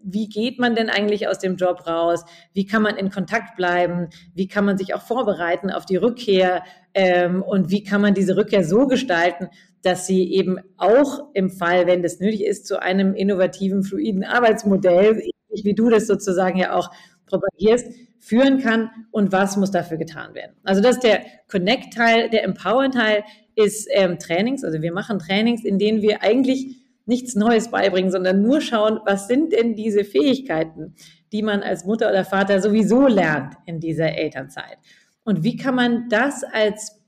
wie 0.04 0.28
geht 0.28 0.60
man 0.60 0.76
denn 0.76 0.90
eigentlich 0.90 1.28
aus 1.28 1.40
dem 1.40 1.56
Job 1.56 1.88
raus? 1.88 2.24
Wie 2.54 2.66
kann 2.66 2.82
man 2.82 2.98
in 2.98 3.10
Kontakt 3.10 3.56
bleiben? 3.56 4.10
Wie 4.34 4.48
kann 4.48 4.66
man 4.66 4.78
sich 4.78 4.94
auch 4.94 5.02
vorbereiten 5.02 5.72
auf 5.72 5.86
die 5.86 5.98
Rückkehr? 5.98 6.64
Ähm, 6.94 7.42
und 7.42 7.70
wie 7.70 7.84
kann 7.84 8.02
man 8.02 8.14
diese 8.14 8.36
Rückkehr 8.36 8.64
so 8.64 8.88
gestalten, 8.88 9.50
dass 9.82 10.08
sie 10.08 10.32
eben 10.34 10.60
auch 10.78 11.30
im 11.34 11.50
Fall, 11.50 11.88
wenn 11.88 12.04
das 12.04 12.20
nötig 12.20 12.44
ist, 12.44 12.68
zu 12.68 12.82
einem 12.82 13.14
innovativen, 13.14 13.84
fluiden 13.84 14.24
Arbeitsmodell, 14.24 15.24
wie 15.50 15.74
du 15.74 15.90
das 15.90 16.08
sozusagen 16.08 16.58
ja 16.58 16.74
auch 16.74 16.92
propagierst, 17.26 17.88
führen 18.20 18.60
kann 18.60 18.92
und 19.10 19.32
was 19.32 19.58
muss 19.58 19.72
dafür 19.72 19.98
getan 19.98 20.36
werden. 20.36 20.54
Also 20.64 20.82
das 20.82 20.98
ist 20.98 21.04
der 21.04 21.22
Connect-Teil, 21.50 22.30
der 22.30 22.44
Empower-Teil 22.44 23.24
ist 23.56 23.88
ähm, 23.92 24.20
Trainings. 24.20 24.64
Also 24.64 24.82
wir 24.82 24.94
machen 24.94 25.18
Trainings, 25.18 25.64
in 25.64 25.80
denen 25.80 26.02
wir 26.02 26.22
eigentlich 26.22 26.81
nichts 27.12 27.36
Neues 27.36 27.70
beibringen, 27.70 28.10
sondern 28.10 28.42
nur 28.42 28.62
schauen, 28.62 29.00
was 29.06 29.28
sind 29.28 29.52
denn 29.52 29.76
diese 29.76 30.06
Fähigkeiten, 30.06 30.96
die 31.34 31.44
man 31.44 31.62
als 31.62 31.86
Mutter 31.86 32.10
oder 32.10 32.24
Vater 32.24 32.62
sowieso 32.62 33.06
lernt 33.08 33.56
in 33.66 33.82
dieser 33.82 34.18
Elternzeit. 34.18 34.78
Und 35.24 35.44
wie 35.44 35.58
kann 35.58 35.76
man 35.76 36.08
das 36.10 36.44
als 36.44 37.00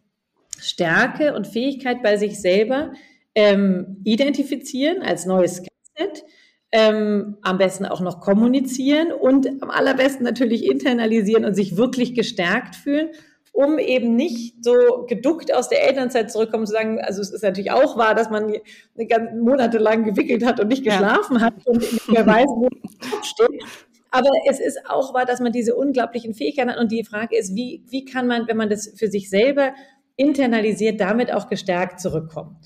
Stärke 0.60 1.34
und 1.34 1.48
Fähigkeit 1.48 2.04
bei 2.04 2.18
sich 2.18 2.40
selber 2.40 2.92
ähm, 3.34 4.02
identifizieren, 4.04 5.02
als 5.02 5.26
neues 5.26 5.56
Skillset, 5.56 6.26
ähm, 6.74 7.38
am 7.42 7.58
besten 7.58 7.86
auch 7.86 8.02
noch 8.02 8.20
kommunizieren 8.20 9.12
und 9.12 9.48
am 9.62 9.70
allerbesten 9.70 10.26
natürlich 10.26 10.66
internalisieren 10.70 11.46
und 11.46 11.54
sich 11.56 11.78
wirklich 11.78 12.14
gestärkt 12.14 12.76
fühlen 12.76 13.10
um 13.54 13.78
eben 13.78 14.16
nicht 14.16 14.64
so 14.64 15.06
geduckt 15.08 15.54
aus 15.54 15.70
der 15.70 15.88
Elternzeit 15.88 16.32
zurückkommen 16.32 16.66
zu 16.66 16.74
sagen, 16.74 17.00
also 17.00 17.22
es 17.22 17.32
ist 17.32 17.44
natürlich 17.44 17.72
auch 17.72 17.98
wahr, 17.98 18.16
dass 18.16 18.32
man 18.32 18.46
eine 18.46 19.08
ganze 19.08 19.36
Monate 19.36 19.78
lang 19.78 20.04
gewickelt 20.04 20.44
hat 20.44 20.60
und 20.60 20.68
nicht 20.68 20.84
geschlafen 20.84 21.38
ja. 21.38 21.42
hat 21.42 21.54
und 21.66 21.80
nicht 21.80 22.12
mehr 22.12 22.26
weiß, 22.26 22.48
wo 22.48 22.68
Kopf 22.68 23.24
steht. 23.24 23.64
Aber 24.10 24.30
es 24.50 24.60
ist 24.60 24.80
auch 24.90 25.14
wahr, 25.14 25.26
dass 25.26 25.40
man 25.40 25.52
diese 25.52 25.76
unglaublichen 25.76 26.34
Fähigkeiten 26.34 26.72
hat 26.72 26.80
und 26.80 26.92
die 26.92 27.04
Frage 27.04 27.38
ist, 27.38 27.56
wie, 27.56 27.84
wie 27.90 28.06
kann 28.06 28.28
man, 28.28 28.48
wenn 28.48 28.58
man 28.58 28.70
das 28.70 28.92
für 28.96 29.08
sich 29.08 29.30
selber 29.30 29.74
internalisiert, 30.16 31.00
damit 31.00 31.32
auch 31.32 31.48
gestärkt 31.48 32.00
zurückkommen? 32.00 32.58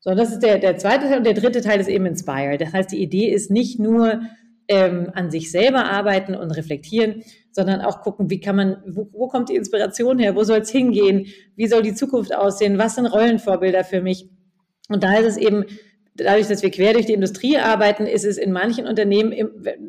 So, 0.00 0.16
das 0.16 0.32
ist 0.32 0.40
der, 0.40 0.58
der 0.58 0.76
zweite 0.76 1.06
Teil 1.06 1.18
und 1.18 1.26
der 1.26 1.34
dritte 1.34 1.60
Teil 1.60 1.80
ist 1.80 1.88
eben 1.88 2.06
Inspire. 2.06 2.58
Das 2.58 2.72
heißt, 2.72 2.90
die 2.90 3.00
Idee 3.00 3.28
ist 3.30 3.52
nicht 3.52 3.78
nur 3.78 4.22
ähm, 4.68 5.10
an 5.14 5.30
sich 5.30 5.50
selber 5.50 5.84
arbeiten 5.84 6.34
und 6.34 6.50
reflektieren, 6.52 7.22
sondern 7.50 7.80
auch 7.80 8.00
gucken, 8.00 8.30
wie 8.30 8.40
kann 8.40 8.56
man, 8.56 8.82
wo, 8.86 9.08
wo 9.12 9.28
kommt 9.28 9.48
die 9.48 9.56
Inspiration 9.56 10.18
her, 10.18 10.34
wo 10.34 10.44
soll 10.44 10.60
es 10.60 10.70
hingehen, 10.70 11.26
wie 11.56 11.66
soll 11.66 11.82
die 11.82 11.94
Zukunft 11.94 12.34
aussehen, 12.34 12.78
was 12.78 12.94
sind 12.94 13.06
Rollenvorbilder 13.06 13.84
für 13.84 14.00
mich. 14.00 14.28
Und 14.88 15.02
da 15.02 15.16
ist 15.16 15.26
es 15.26 15.36
eben, 15.36 15.64
dadurch, 16.14 16.48
dass 16.48 16.62
wir 16.62 16.70
quer 16.70 16.92
durch 16.92 17.06
die 17.06 17.12
Industrie 17.12 17.58
arbeiten, 17.58 18.06
ist 18.06 18.24
es 18.24 18.38
in 18.38 18.52
manchen 18.52 18.86
Unternehmen, 18.86 19.34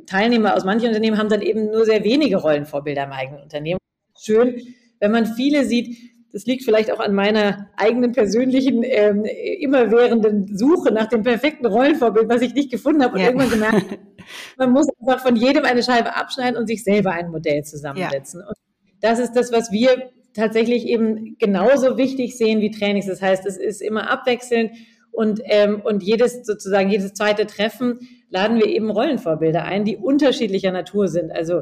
Teilnehmer 0.05 0.55
aus 0.55 0.65
manchen 0.65 0.87
Unternehmen 0.87 1.17
haben 1.17 1.29
dann 1.29 1.41
eben 1.41 1.65
nur 1.65 1.85
sehr 1.85 2.03
wenige 2.03 2.37
Rollenvorbilder 2.37 3.03
im 3.03 3.11
eigenen 3.11 3.41
Unternehmen. 3.41 3.79
Schön, 4.19 4.61
wenn 4.99 5.11
man 5.11 5.25
viele 5.25 5.65
sieht, 5.65 5.97
das 6.33 6.45
liegt 6.45 6.63
vielleicht 6.65 6.91
auch 6.91 6.99
an 6.99 7.13
meiner 7.13 7.69
eigenen 7.77 8.11
persönlichen, 8.11 8.81
ähm, 8.83 9.23
immerwährenden 9.23 10.57
Suche 10.57 10.91
nach 10.91 11.05
dem 11.05 11.21
perfekten 11.21 11.67
Rollenvorbild, 11.67 12.27
was 12.27 12.41
ich 12.41 12.55
nicht 12.55 12.71
gefunden 12.71 13.03
habe 13.03 13.13
und 13.13 13.19
ja. 13.19 13.27
irgendwann 13.27 13.51
gemerkt, 13.51 13.99
man 14.57 14.71
muss 14.71 14.87
einfach 14.99 15.21
von 15.21 15.35
jedem 15.35 15.63
eine 15.63 15.83
Scheibe 15.83 16.15
abschneiden 16.15 16.57
und 16.57 16.65
sich 16.65 16.83
selber 16.83 17.11
ein 17.11 17.29
Modell 17.29 17.63
zusammensetzen. 17.63 18.41
Ja. 18.41 18.47
Und 18.47 18.57
das 18.99 19.19
ist 19.19 19.33
das, 19.33 19.51
was 19.51 19.71
wir 19.71 20.09
tatsächlich 20.33 20.87
eben 20.87 21.37
genauso 21.37 21.97
wichtig 21.97 22.35
sehen 22.35 22.61
wie 22.61 22.71
Trainings. 22.71 23.05
Das 23.05 23.21
heißt, 23.21 23.45
es 23.45 23.57
ist 23.57 23.83
immer 23.83 24.09
abwechselnd 24.09 24.71
und, 25.11 25.39
ähm, 25.45 25.81
und 25.83 26.01
jedes 26.01 26.43
sozusagen, 26.43 26.89
jedes 26.89 27.13
zweite 27.13 27.45
Treffen 27.45 27.99
laden 28.31 28.57
wir 28.57 28.65
eben 28.65 28.89
Rollenvorbilder 28.89 29.63
ein, 29.63 29.85
die 29.85 29.97
unterschiedlicher 29.97 30.71
Natur 30.71 31.07
sind. 31.07 31.31
Also 31.31 31.61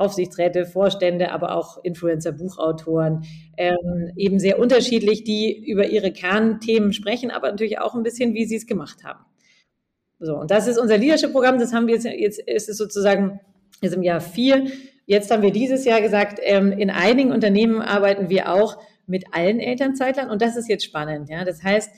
Aufsichtsräte, 0.00 0.66
Vorstände, 0.66 1.30
aber 1.30 1.54
auch 1.54 1.82
Influencer, 1.84 2.32
Buchautoren, 2.32 3.24
ähm, 3.56 4.12
eben 4.16 4.38
sehr 4.38 4.58
unterschiedlich, 4.58 5.24
die 5.24 5.70
über 5.70 5.88
ihre 5.88 6.12
Kernthemen 6.12 6.92
sprechen, 6.92 7.30
aber 7.30 7.50
natürlich 7.50 7.78
auch 7.78 7.94
ein 7.94 8.02
bisschen, 8.02 8.34
wie 8.34 8.46
sie 8.46 8.56
es 8.56 8.66
gemacht 8.66 9.04
haben. 9.04 9.24
So, 10.18 10.36
und 10.36 10.50
das 10.50 10.66
ist 10.66 10.78
unser 10.78 10.98
Leadership-Programm, 10.98 11.58
das 11.58 11.72
haben 11.72 11.86
wir 11.86 11.94
jetzt, 11.94 12.06
jetzt 12.06 12.40
ist 12.40 12.68
es 12.68 12.76
sozusagen 12.76 13.40
ist 13.80 13.94
im 13.94 14.02
Jahr 14.02 14.20
vier. 14.20 14.66
Jetzt 15.06 15.30
haben 15.30 15.42
wir 15.42 15.52
dieses 15.52 15.84
Jahr 15.84 16.00
gesagt, 16.00 16.38
ähm, 16.42 16.72
in 16.72 16.90
einigen 16.90 17.32
Unternehmen 17.32 17.80
arbeiten 17.80 18.28
wir 18.28 18.52
auch 18.52 18.78
mit 19.06 19.24
allen 19.32 19.58
Elternzeitlern 19.58 20.30
und 20.30 20.40
das 20.40 20.56
ist 20.56 20.68
jetzt 20.68 20.84
spannend. 20.84 21.28
Ja, 21.28 21.44
das 21.44 21.62
heißt, 21.62 21.90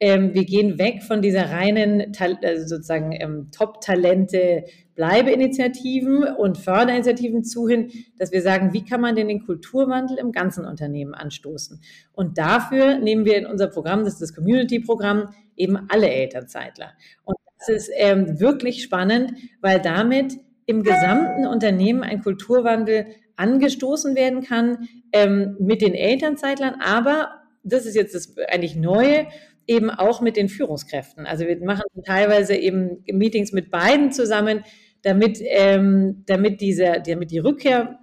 ähm, 0.00 0.34
wir 0.34 0.44
gehen 0.44 0.78
weg 0.78 1.02
von 1.02 1.22
dieser 1.22 1.50
reinen 1.50 2.12
also 2.18 2.66
sozusagen 2.66 3.12
ähm, 3.12 3.48
Top-Talente 3.52 4.64
Bleibeinitiativen 4.94 6.22
und 6.22 6.58
Förderinitiativen 6.58 7.42
zu 7.42 7.68
hin, 7.68 7.90
dass 8.16 8.30
wir 8.30 8.42
sagen, 8.42 8.72
wie 8.72 8.84
kann 8.84 9.00
man 9.00 9.16
denn 9.16 9.28
den 9.28 9.44
Kulturwandel 9.44 10.18
im 10.18 10.30
ganzen 10.30 10.64
Unternehmen 10.64 11.14
anstoßen? 11.14 11.80
Und 12.12 12.38
dafür 12.38 12.98
nehmen 12.98 13.24
wir 13.24 13.36
in 13.36 13.46
unser 13.46 13.66
Programm, 13.66 14.04
das 14.04 14.14
ist 14.14 14.22
das 14.22 14.34
Community-Programm, 14.34 15.34
eben 15.56 15.78
alle 15.88 16.08
Elternzeitler. 16.08 16.92
Und 17.24 17.36
das 17.58 17.68
ist 17.68 17.90
ähm, 17.96 18.38
wirklich 18.40 18.82
spannend, 18.82 19.32
weil 19.60 19.80
damit 19.80 20.34
im 20.66 20.82
gesamten 20.82 21.46
Unternehmen 21.46 22.02
ein 22.02 22.22
Kulturwandel 22.22 23.06
angestoßen 23.36 24.14
werden 24.14 24.42
kann 24.42 24.88
ähm, 25.12 25.56
mit 25.58 25.82
den 25.82 25.94
Elternzeitlern, 25.94 26.76
aber 26.80 27.40
das 27.64 27.86
ist 27.86 27.96
jetzt 27.96 28.14
das 28.14 28.36
eigentlich 28.48 28.76
Neue, 28.76 29.26
eben 29.66 29.90
auch 29.90 30.20
mit 30.20 30.36
den 30.36 30.48
Führungskräften. 30.48 31.26
Also 31.26 31.46
wir 31.46 31.58
machen 31.64 31.82
teilweise 32.04 32.54
eben 32.54 33.02
Meetings 33.06 33.52
mit 33.52 33.70
beiden 33.70 34.12
zusammen, 34.12 34.64
damit, 35.02 35.38
ähm, 35.42 36.24
damit, 36.26 36.60
diese, 36.60 37.02
damit 37.06 37.30
die 37.30 37.38
Rückkehr 37.38 37.98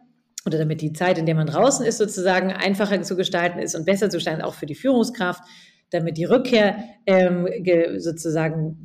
oder 0.46 0.58
damit 0.58 0.82
die 0.82 0.94
Zeit, 0.94 1.18
in 1.18 1.26
der 1.26 1.36
man 1.36 1.48
draußen 1.48 1.86
ist, 1.86 1.98
sozusagen 1.98 2.52
einfacher 2.52 3.02
zu 3.02 3.16
gestalten 3.16 3.60
ist 3.60 3.76
und 3.76 3.86
besser 3.86 4.10
zu 4.10 4.18
gestalten, 4.18 4.42
auch 4.42 4.56
für 4.56 4.66
die 4.66 4.76
Führungskraft, 4.76 5.44
damit 5.92 6.18
die 6.18 6.26
Rückkehr 6.26 6.78
ähm, 7.06 7.48
sozusagen 7.98 8.78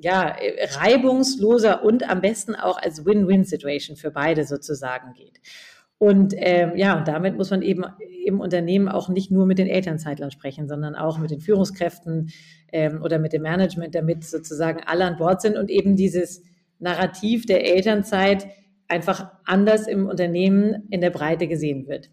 ja, 0.00 0.36
reibungsloser 0.78 1.82
und 1.82 2.08
am 2.08 2.20
besten 2.20 2.54
auch 2.54 2.78
als 2.78 3.04
Win-Win-Situation 3.04 3.96
für 3.96 4.10
beide 4.10 4.44
sozusagen 4.44 5.14
geht. 5.14 5.40
Und 5.98 6.34
ähm, 6.36 6.76
ja, 6.76 6.98
und 6.98 7.08
damit 7.08 7.36
muss 7.36 7.50
man 7.50 7.62
eben 7.62 7.84
im 8.24 8.40
Unternehmen 8.40 8.88
auch 8.88 9.08
nicht 9.08 9.30
nur 9.30 9.46
mit 9.46 9.58
den 9.58 9.66
Elternzeitlern 9.66 10.30
sprechen, 10.30 10.68
sondern 10.68 10.94
auch 10.94 11.18
mit 11.18 11.30
den 11.30 11.40
Führungskräften 11.40 12.30
ähm, 12.72 13.02
oder 13.02 13.18
mit 13.18 13.32
dem 13.32 13.42
Management, 13.42 13.94
damit 13.94 14.24
sozusagen 14.24 14.80
alle 14.84 15.04
an 15.06 15.16
Bord 15.16 15.40
sind 15.40 15.56
und 15.56 15.70
eben 15.70 15.96
dieses 15.96 16.42
Narrativ 16.78 17.46
der 17.46 17.64
Elternzeit 17.64 18.46
einfach 18.88 19.30
anders 19.44 19.88
im 19.88 20.06
Unternehmen 20.06 20.86
in 20.90 21.00
der 21.00 21.10
Breite 21.10 21.48
gesehen 21.48 21.86
wird. 21.88 22.10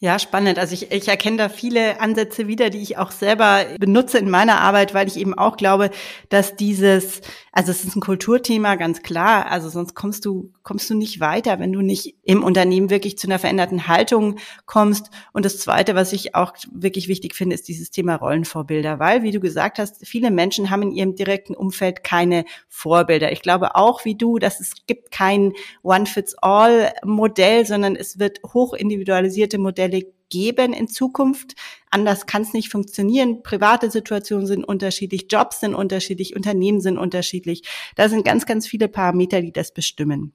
Ja, 0.00 0.20
spannend. 0.20 0.60
Also 0.60 0.74
ich, 0.74 0.92
ich 0.92 1.08
erkenne 1.08 1.38
da 1.38 1.48
viele 1.48 2.00
Ansätze 2.00 2.46
wieder, 2.46 2.70
die 2.70 2.78
ich 2.78 2.98
auch 2.98 3.10
selber 3.10 3.64
benutze 3.80 4.18
in 4.18 4.30
meiner 4.30 4.60
Arbeit, 4.60 4.94
weil 4.94 5.08
ich 5.08 5.16
eben 5.16 5.34
auch 5.34 5.56
glaube, 5.56 5.90
dass 6.28 6.54
dieses, 6.54 7.20
also 7.50 7.72
es 7.72 7.84
ist 7.84 7.96
ein 7.96 8.00
Kulturthema, 8.00 8.76
ganz 8.76 9.02
klar. 9.02 9.50
Also 9.50 9.68
sonst 9.68 9.96
kommst 9.96 10.24
du, 10.24 10.52
kommst 10.62 10.88
du 10.88 10.94
nicht 10.94 11.18
weiter, 11.18 11.58
wenn 11.58 11.72
du 11.72 11.80
nicht 11.80 12.14
im 12.22 12.44
Unternehmen 12.44 12.90
wirklich 12.90 13.18
zu 13.18 13.26
einer 13.26 13.40
veränderten 13.40 13.88
Haltung 13.88 14.36
kommst. 14.66 15.10
Und 15.32 15.44
das 15.44 15.58
zweite, 15.58 15.96
was 15.96 16.12
ich 16.12 16.36
auch 16.36 16.52
wirklich 16.70 17.08
wichtig 17.08 17.34
finde, 17.34 17.56
ist 17.56 17.66
dieses 17.66 17.90
Thema 17.90 18.14
Rollenvorbilder, 18.14 19.00
weil, 19.00 19.24
wie 19.24 19.32
du 19.32 19.40
gesagt 19.40 19.80
hast, 19.80 20.06
viele 20.06 20.30
Menschen 20.30 20.70
haben 20.70 20.82
in 20.82 20.92
ihrem 20.92 21.16
direkten 21.16 21.56
Umfeld 21.56 22.04
keine 22.04 22.44
Vorbilder. 22.68 23.32
Ich 23.32 23.42
glaube 23.42 23.74
auch 23.74 24.04
wie 24.04 24.14
du, 24.14 24.38
dass 24.38 24.60
es 24.60 24.74
gibt 24.86 25.10
kein 25.10 25.54
One-Fits-All-Modell, 25.82 27.66
sondern 27.66 27.96
es 27.96 28.20
wird 28.20 28.38
hoch 28.54 28.74
individualisierte 28.74 29.58
Modelle 29.58 29.87
Modelle 29.88 30.12
geben 30.30 30.74
in 30.74 30.88
Zukunft. 30.88 31.54
Anders 31.90 32.26
kann 32.26 32.42
es 32.42 32.52
nicht 32.52 32.70
funktionieren. 32.70 33.42
Private 33.42 33.90
Situationen 33.90 34.46
sind 34.46 34.62
unterschiedlich, 34.62 35.26
Jobs 35.30 35.60
sind 35.60 35.74
unterschiedlich, 35.74 36.36
Unternehmen 36.36 36.80
sind 36.80 36.98
unterschiedlich. 36.98 37.62
Da 37.96 38.10
sind 38.10 38.26
ganz, 38.26 38.44
ganz 38.44 38.66
viele 38.66 38.88
Parameter, 38.88 39.40
die 39.40 39.52
das 39.52 39.72
bestimmen. 39.72 40.34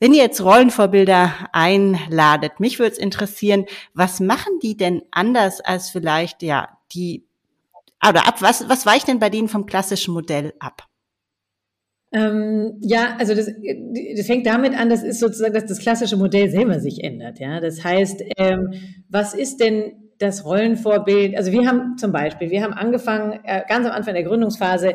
Wenn 0.00 0.12
ihr 0.12 0.22
jetzt 0.24 0.40
Rollenvorbilder 0.40 1.48
einladet, 1.52 2.58
mich 2.58 2.80
würde 2.80 2.92
es 2.92 2.98
interessieren, 2.98 3.66
was 3.94 4.18
machen 4.18 4.58
die 4.60 4.76
denn 4.76 5.02
anders 5.12 5.60
als 5.60 5.90
vielleicht 5.90 6.42
ja 6.42 6.76
die 6.92 7.24
oder 8.06 8.26
ab 8.26 8.42
was 8.42 8.68
was 8.68 8.84
weicht 8.84 9.06
denn 9.06 9.20
bei 9.20 9.30
denen 9.30 9.48
vom 9.48 9.64
klassischen 9.64 10.12
Modell 10.12 10.52
ab? 10.58 10.88
Ähm, 12.14 12.78
ja, 12.80 13.16
also 13.18 13.34
das, 13.34 13.46
das 13.46 14.26
fängt 14.26 14.46
damit 14.46 14.78
an, 14.78 14.88
das 14.88 15.02
ist 15.02 15.18
sozusagen, 15.18 15.52
dass 15.52 15.66
das 15.66 15.80
klassische 15.80 16.16
Modell 16.16 16.48
selber 16.48 16.78
sich 16.78 17.02
ändert. 17.02 17.40
Ja, 17.40 17.58
das 17.58 17.82
heißt, 17.82 18.22
ähm, 18.38 18.72
was 19.08 19.34
ist 19.34 19.58
denn 19.58 19.94
das 20.18 20.44
Rollenvorbild? 20.44 21.36
Also 21.36 21.50
wir 21.50 21.66
haben 21.66 21.98
zum 21.98 22.12
Beispiel, 22.12 22.50
wir 22.50 22.62
haben 22.62 22.72
angefangen 22.72 23.40
äh, 23.42 23.62
ganz 23.68 23.84
am 23.86 23.92
Anfang 23.92 24.14
der 24.14 24.22
Gründungsphase 24.22 24.94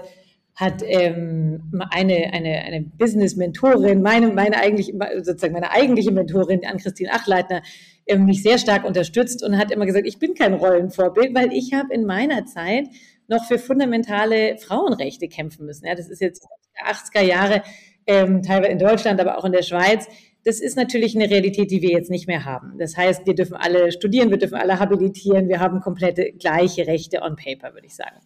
hat 0.55 0.81
ähm, 0.85 1.71
eine, 1.89 2.33
eine, 2.33 2.59
eine 2.65 2.81
Business-Mentorin, 2.81 4.01
meine, 4.01 4.27
meine 4.29 4.57
eigentlich, 4.57 4.93
sozusagen 5.21 5.53
meine 5.53 5.71
eigentliche 5.71 6.11
Mentorin, 6.11 6.65
Ann-Christine 6.65 7.13
Achleitner, 7.13 7.61
äh, 8.05 8.17
mich 8.17 8.43
sehr 8.43 8.57
stark 8.57 8.85
unterstützt 8.85 9.43
und 9.43 9.57
hat 9.57 9.71
immer 9.71 9.85
gesagt, 9.85 10.05
ich 10.05 10.19
bin 10.19 10.33
kein 10.33 10.53
Rollenvorbild, 10.53 11.33
weil 11.33 11.53
ich 11.53 11.73
habe 11.73 11.93
in 11.93 12.05
meiner 12.05 12.45
Zeit 12.45 12.89
noch 13.29 13.45
für 13.45 13.59
fundamentale 13.59 14.57
Frauenrechte 14.57 15.27
kämpfen 15.27 15.65
müssen. 15.65 15.85
Ja, 15.85 15.95
das 15.95 16.09
ist 16.09 16.19
jetzt 16.19 16.45
80er 16.85 17.21
Jahre, 17.21 17.63
ähm, 18.07 18.41
teilweise 18.41 18.71
in 18.71 18.79
Deutschland, 18.79 19.21
aber 19.21 19.37
auch 19.37 19.45
in 19.45 19.51
der 19.51 19.61
Schweiz. 19.61 20.07
Das 20.43 20.61
ist 20.61 20.77
natürlich 20.77 21.15
eine 21.15 21.29
Realität, 21.29 21.69
die 21.69 21.81
wir 21.81 21.91
jetzt 21.91 22.09
nicht 22.09 22.27
mehr 22.27 22.45
haben. 22.45 22.77
Das 22.79 22.97
heißt, 22.97 23.27
wir 23.27 23.35
dürfen 23.35 23.55
alle 23.55 23.91
studieren, 23.91 24.31
wir 24.31 24.37
dürfen 24.37 24.55
alle 24.55 24.79
habilitieren, 24.79 25.47
wir 25.47 25.59
haben 25.59 25.81
komplette 25.81 26.31
gleiche 26.31 26.87
Rechte 26.87 27.21
on 27.21 27.35
paper, 27.35 27.73
würde 27.73 27.87
ich 27.87 27.95
sagen. 27.95 28.17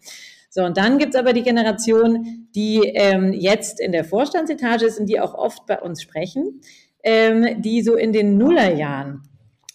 So, 0.48 0.62
und 0.62 0.76
dann 0.76 0.98
gibt's 0.98 1.16
aber 1.16 1.32
die 1.32 1.42
Generation, 1.42 2.48
die 2.54 2.80
ähm, 2.94 3.32
jetzt 3.32 3.80
in 3.80 3.90
der 3.90 4.04
Vorstandsetage 4.04 4.86
ist 4.86 5.00
und 5.00 5.06
die 5.06 5.18
auch 5.18 5.34
oft 5.34 5.66
bei 5.66 5.80
uns 5.80 6.00
sprechen, 6.00 6.60
ähm, 7.02 7.60
die 7.60 7.82
so 7.82 7.96
in 7.96 8.12
den 8.12 8.38
Nullerjahren 8.38 9.22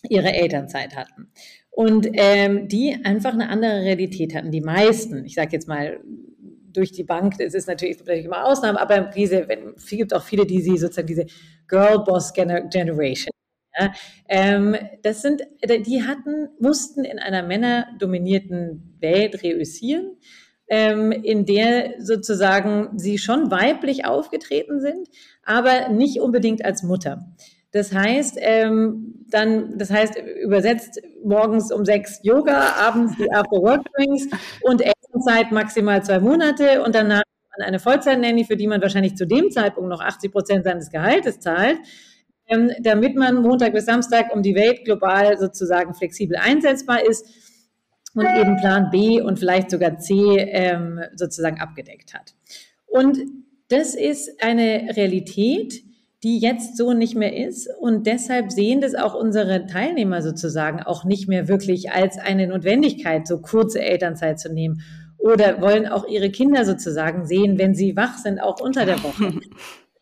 ihre 0.08 0.32
Elternzeit 0.32 0.96
hatten 0.96 1.28
und 1.80 2.10
ähm, 2.12 2.68
die 2.68 2.98
einfach 3.06 3.32
eine 3.32 3.48
andere 3.48 3.84
Realität 3.84 4.36
hatten. 4.36 4.52
Die 4.52 4.60
meisten, 4.60 5.24
ich 5.24 5.36
sage 5.36 5.52
jetzt 5.54 5.70
mal 5.70 6.02
durch 6.74 6.92
die 6.92 7.06
Bank, 7.06 7.36
es 7.40 7.54
ist 7.54 7.70
natürlich, 7.70 8.02
immer 8.06 8.44
Ausnahmen, 8.44 8.78
aber 8.78 9.00
diese, 9.16 9.48
wenn, 9.48 9.76
es 9.78 9.88
gibt 9.88 10.14
auch 10.14 10.22
viele, 10.22 10.46
die 10.46 10.62
sie 10.62 10.78
sozusagen 10.78 11.08
diese 11.08 11.26
Girl 11.70 12.04
Boss 12.04 12.34
Generation. 12.34 13.32
Ja, 13.80 13.94
ähm, 14.28 14.76
das 15.04 15.22
sind, 15.22 15.42
die 15.64 16.04
hatten, 16.04 16.50
mussten 16.60 17.06
in 17.06 17.18
einer 17.18 17.44
männerdominierten 17.44 18.98
Welt 19.00 19.42
reüssieren, 19.42 20.18
ähm, 20.68 21.14
in 21.14 21.46
der 21.46 21.94
sozusagen 22.00 23.00
sie 23.00 23.18
schon 23.18 23.52
weiblich 23.52 24.04
aufgetreten 24.04 24.82
sind, 24.82 25.08
aber 25.46 25.88
nicht 25.88 26.20
unbedingt 26.20 26.66
als 26.66 26.84
Mutter. 26.84 27.26
Das 27.72 27.94
heißt, 27.94 28.38
ähm, 28.40 29.26
dann, 29.30 29.78
das 29.78 29.92
heißt, 29.92 30.18
übersetzt 30.42 31.02
morgens 31.24 31.72
um 31.72 31.86
sechs 31.86 32.20
Yoga, 32.24 32.74
abends 32.80 33.16
die 33.18 33.32
After-Work-Drinks 33.32 34.28
und 34.64 34.82
Elternzeit 34.82 35.52
maximal 35.52 36.04
zwei 36.04 36.20
Monate 36.20 36.82
und 36.84 36.96
danach 36.96 37.22
eine 37.62 37.80
Vollzeit-Nanny, 37.80 38.46
für 38.46 38.56
die 38.56 38.68
man 38.68 38.82
wahrscheinlich 38.82 39.16
zu 39.16 39.28
dem 39.28 39.52
Zeitpunkt 39.52 39.90
noch 39.90 40.02
80 40.02 40.32
Prozent 40.32 40.64
seines 40.64 40.90
Gehaltes 40.90 41.40
zahlt, 41.40 41.78
ähm, 42.48 42.72
damit 42.82 43.16
man 43.16 43.42
Montag 43.42 43.74
bis 43.74 43.86
Samstag 43.86 44.34
um 44.34 44.42
die 44.42 44.56
Welt 44.56 44.86
global 44.86 45.38
sozusagen 45.38 45.94
flexibel 45.94 46.38
einsetzbar 46.38 47.06
ist. 47.06 47.26
und 48.16 48.26
eben 48.26 48.58
Plan 48.58 48.90
B 48.90 49.22
und 49.22 49.38
vielleicht 49.38 49.70
sogar 49.70 50.00
C 50.00 50.16
ähm, 50.40 51.00
sozusagen 51.16 51.60
abgedeckt 51.60 52.16
hat. 52.16 52.34
Und 52.88 53.20
das 53.68 53.94
ist 53.94 54.42
eine 54.42 54.96
Realität, 54.96 55.84
die 56.24 56.40
jetzt 56.40 56.76
so 56.76 56.94
nicht 56.94 57.16
mehr 57.16 57.36
ist. 57.36 57.70
Und 57.80 58.06
deshalb 58.06 58.52
sehen 58.52 58.82
das 58.82 58.96
auch 58.96 59.16
unsere 59.16 59.66
Teilnehmer 59.68 60.22
sozusagen 60.22 60.82
auch 60.82 61.06
nicht 61.06 61.28
mehr 61.30 61.48
wirklich 61.48 61.92
als 61.92 62.18
eine 62.18 62.48
Notwendigkeit, 62.48 63.28
so 63.28 63.40
kurze 63.40 63.82
Elternzeit 63.82 64.40
zu 64.40 64.52
nehmen. 64.52 64.82
Oder 65.18 65.62
wollen 65.62 65.88
auch 65.88 66.08
ihre 66.08 66.30
Kinder 66.30 66.66
sozusagen 66.66 67.26
sehen, 67.26 67.58
wenn 67.58 67.76
sie 67.76 67.96
wach 67.96 68.18
sind, 68.18 68.40
auch 68.40 68.60
unter 68.62 68.86
der 68.86 69.02
Woche. 69.04 69.40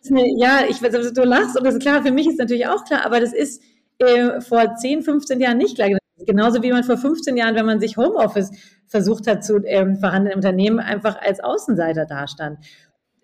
ja, 0.38 0.62
ich 0.70 0.82
weiß, 0.82 1.14
du 1.14 1.24
lachst 1.24 1.58
und 1.58 1.66
das 1.66 1.76
ist 1.76 1.82
klar, 1.82 2.04
für 2.04 2.12
mich 2.12 2.28
ist 2.28 2.40
natürlich 2.40 2.68
auch 2.68 2.84
klar, 2.86 3.06
aber 3.06 3.20
das 3.20 3.34
ist 3.34 3.62
äh, 4.00 4.42
vor 4.42 4.76
10, 4.76 5.02
15 5.02 5.40
Jahren 5.40 5.58
nicht 5.58 5.76
klar. 5.76 5.90
Genauso 6.20 6.64
wie 6.64 6.72
man 6.72 6.84
vor 6.84 6.98
15 6.98 7.38
Jahren, 7.38 7.56
wenn 7.56 7.66
man 7.66 7.80
sich 7.80 7.98
Homeoffice 7.98 8.52
versucht 8.88 9.28
hat 9.28 9.44
zu 9.44 9.64
ähm, 9.66 9.98
verhandeln 9.98 10.34
im 10.34 10.38
Unternehmen, 10.38 10.80
einfach 10.80 11.20
als 11.22 11.40
Außenseiter 11.40 12.06
dastand. 12.06 12.60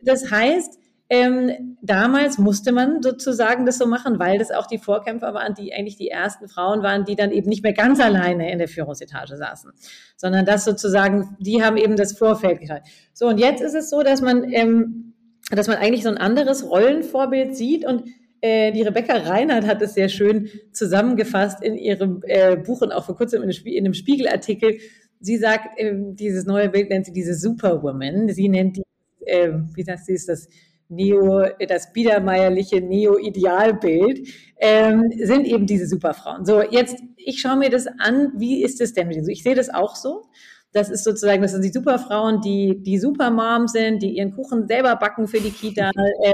Das 0.04 0.30
heißt, 0.30 0.80
ähm, 1.14 1.78
damals 1.84 2.40
musste 2.40 2.72
man 2.72 3.04
sozusagen 3.04 3.68
das 3.68 3.78
so 3.78 3.86
machen, 3.86 4.18
weil 4.18 4.40
das 4.40 4.50
auch 4.50 4.66
die 4.66 4.80
Vorkämpfer 4.80 5.36
waren, 5.36 5.54
die 5.54 5.72
eigentlich 5.72 5.96
die 5.96 6.08
ersten 6.08 6.48
Frauen 6.48 6.82
waren, 6.82 7.06
die 7.06 7.16
dann 7.16 7.32
eben 7.32 7.50
nicht 7.50 7.62
mehr 7.62 7.74
ganz 7.74 8.00
alleine 8.00 8.52
in 8.52 8.58
der 8.58 8.68
Führungsetage 8.68 9.38
saßen, 9.38 9.72
sondern 10.18 10.44
das 10.44 10.66
sozusagen, 10.66 11.38
die 11.40 11.62
haben 11.62 11.78
eben 11.78 11.98
das 11.98 12.18
Vorfeld 12.18 12.62
gehalten. 12.62 12.88
So, 13.14 13.28
und 13.28 13.38
jetzt 13.38 13.62
ist 13.62 13.76
es 13.76 13.92
so, 13.92 14.02
dass 14.02 14.22
man, 14.22 14.52
ähm, 14.52 15.14
dass 15.52 15.68
man 15.68 15.78
eigentlich 15.78 16.02
so 16.02 16.10
ein 16.10 16.18
anderes 16.18 16.68
Rollenvorbild 16.68 17.56
sieht 17.56 17.86
und 17.86 18.06
äh, 18.42 18.72
die 18.72 18.82
Rebecca 18.82 19.14
Reinhardt 19.14 19.68
hat 19.68 19.84
es 19.84 19.94
sehr 19.94 20.10
schön 20.10 20.50
zusammengefasst 20.72 21.62
in 21.62 21.76
ihrem 21.76 22.24
äh, 22.24 22.58
Buch 22.58 22.82
und 22.82 22.92
auch 22.92 23.06
vor 23.06 23.16
kurzem 23.16 23.44
in 23.44 23.52
einem 23.52 23.94
Spiegelartikel. 23.94 24.80
Sie 25.20 25.38
sagt, 25.38 25.78
äh, 25.78 25.94
dieses 25.96 26.48
neue 26.48 26.70
Bild 26.70 26.90
nennt 26.90 27.06
sie 27.06 27.14
diese 27.14 27.36
Superwoman. 27.36 28.30
Sie 28.30 28.50
nennt 28.50 28.78
die, 28.78 28.84
äh, 29.28 29.52
wie 29.76 29.84
das 29.84 30.10
ist 30.10 30.28
das, 30.28 30.48
Neo, 30.90 31.46
das 31.68 31.92
biedermeierliche 31.94 32.82
Neo-Idealbild, 32.82 34.28
ähm, 34.58 35.04
sind 35.22 35.46
eben 35.46 35.66
diese 35.66 35.88
Superfrauen. 35.88 36.46
So, 36.46 36.62
jetzt, 36.62 36.98
ich 37.18 37.42
schaue 37.42 37.58
mir 37.58 37.70
das 37.70 37.88
an, 37.88 38.32
wie 38.38 38.64
ist 38.64 38.82
es 38.82 38.94
denn? 38.94 39.10
Ich 39.12 39.44
sehe 39.44 39.56
das 39.56 39.70
auch 39.70 39.96
so. 39.96 40.24
Das 40.72 40.90
ist 40.90 41.04
sozusagen, 41.04 41.42
das 41.42 41.52
sind 41.52 41.64
die 41.64 41.72
Superfrauen, 41.72 42.42
die, 42.42 42.82
die 42.82 42.98
Supermom 42.98 43.68
sind, 43.68 44.02
die 44.02 44.18
ihren 44.18 44.32
Kuchen 44.32 44.68
selber 44.68 44.96
backen 44.96 45.28
für 45.28 45.40
die 45.40 45.52
Kita, 45.52 45.92
äh, 46.22 46.32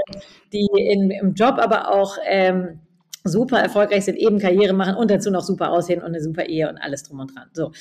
die 0.52 0.66
in, 0.74 1.10
im 1.10 1.34
Job 1.34 1.56
aber 1.58 1.92
auch 1.92 2.16
ähm, 2.26 2.80
super 3.22 3.58
erfolgreich 3.58 4.06
sind, 4.06 4.16
eben 4.16 4.38
Karriere 4.38 4.72
machen 4.72 4.94
und 4.94 5.10
dazu 5.10 5.30
noch 5.30 5.42
super 5.42 5.70
aussehen 5.70 6.00
und 6.00 6.08
eine 6.08 6.22
super 6.22 6.46
Ehe 6.46 6.70
und 6.70 6.78
alles 6.78 7.02
drum 7.02 7.20
und 7.20 7.34
dran. 7.34 7.48
So. 7.52 7.72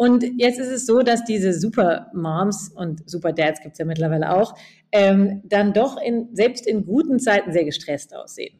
Und 0.00 0.24
jetzt 0.38 0.58
ist 0.58 0.70
es 0.70 0.86
so, 0.86 1.02
dass 1.02 1.24
diese 1.24 1.52
Super-Moms 1.52 2.72
und 2.74 3.02
Super-Dads 3.04 3.60
gibt 3.60 3.74
es 3.74 3.80
ja 3.80 3.84
mittlerweile 3.84 4.34
auch, 4.34 4.54
ähm, 4.92 5.42
dann 5.44 5.74
doch 5.74 6.00
in, 6.00 6.34
selbst 6.34 6.66
in 6.66 6.86
guten 6.86 7.18
Zeiten 7.18 7.52
sehr 7.52 7.66
gestresst 7.66 8.16
aussehen. 8.16 8.58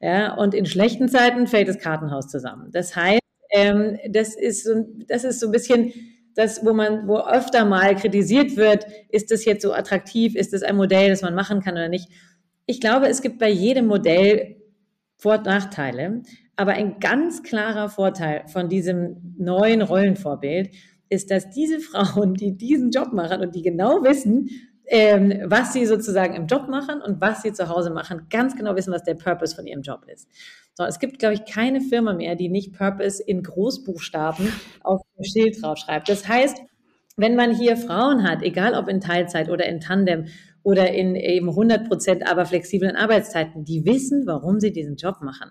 Ja, 0.00 0.34
und 0.34 0.54
in 0.54 0.66
schlechten 0.66 1.08
Zeiten 1.08 1.46
fällt 1.46 1.68
das 1.68 1.78
Kartenhaus 1.78 2.26
zusammen. 2.26 2.70
Das 2.72 2.96
heißt, 2.96 3.20
ähm, 3.52 3.96
das, 4.10 4.34
ist 4.34 4.64
so, 4.64 4.84
das 5.06 5.22
ist 5.22 5.38
so 5.38 5.46
ein 5.46 5.52
bisschen 5.52 5.92
das, 6.34 6.66
wo 6.66 6.72
man, 6.72 7.06
wo 7.06 7.18
öfter 7.20 7.64
mal 7.64 7.94
kritisiert 7.94 8.56
wird, 8.56 8.84
ist 9.08 9.30
das 9.30 9.44
jetzt 9.44 9.62
so 9.62 9.72
attraktiv, 9.72 10.34
ist 10.34 10.52
das 10.52 10.64
ein 10.64 10.74
Modell, 10.74 11.10
das 11.10 11.22
man 11.22 11.36
machen 11.36 11.60
kann 11.60 11.74
oder 11.74 11.88
nicht. 11.88 12.08
Ich 12.66 12.80
glaube, 12.80 13.06
es 13.06 13.22
gibt 13.22 13.38
bei 13.38 13.50
jedem 13.50 13.86
Modell 13.86 14.56
Vor- 15.16 15.38
und 15.38 15.46
Nachteile. 15.46 16.22
Aber 16.56 16.72
ein 16.72 17.00
ganz 17.00 17.42
klarer 17.42 17.88
Vorteil 17.88 18.44
von 18.46 18.68
diesem 18.68 19.34
neuen 19.38 19.82
Rollenvorbild 19.82 20.70
ist, 21.08 21.30
dass 21.30 21.50
diese 21.50 21.80
Frauen, 21.80 22.34
die 22.34 22.56
diesen 22.56 22.90
Job 22.90 23.12
machen 23.12 23.40
und 23.40 23.54
die 23.54 23.62
genau 23.62 24.02
wissen, 24.02 24.50
ähm, 24.86 25.42
was 25.46 25.72
sie 25.72 25.86
sozusagen 25.86 26.34
im 26.34 26.46
Job 26.46 26.68
machen 26.68 27.00
und 27.00 27.20
was 27.20 27.42
sie 27.42 27.52
zu 27.52 27.68
Hause 27.68 27.90
machen, 27.90 28.26
ganz 28.30 28.56
genau 28.56 28.76
wissen, 28.76 28.92
was 28.92 29.04
der 29.04 29.14
Purpose 29.14 29.54
von 29.54 29.66
ihrem 29.66 29.82
Job 29.82 30.04
ist. 30.12 30.28
So, 30.74 30.84
es 30.84 30.98
gibt, 30.98 31.18
glaube 31.18 31.34
ich, 31.34 31.44
keine 31.44 31.80
Firma 31.80 32.14
mehr, 32.14 32.34
die 32.34 32.48
nicht 32.48 32.72
Purpose 32.72 33.22
in 33.22 33.42
Großbuchstaben 33.42 34.48
auf 34.82 35.02
dem 35.16 35.24
Schild 35.24 35.62
draufschreibt. 35.62 36.08
Das 36.08 36.26
heißt, 36.26 36.62
wenn 37.16 37.36
man 37.36 37.54
hier 37.54 37.76
Frauen 37.76 38.22
hat, 38.22 38.42
egal 38.42 38.74
ob 38.74 38.88
in 38.88 39.00
Teilzeit 39.00 39.50
oder 39.50 39.66
in 39.66 39.80
Tandem 39.80 40.26
oder 40.62 40.92
in 40.92 41.14
eben 41.14 41.50
100 41.50 41.88
Prozent 41.88 42.26
aber 42.26 42.46
flexiblen 42.46 42.96
Arbeitszeiten, 42.96 43.64
die 43.64 43.84
wissen, 43.84 44.26
warum 44.26 44.60
sie 44.60 44.72
diesen 44.72 44.96
Job 44.96 45.16
machen. 45.20 45.50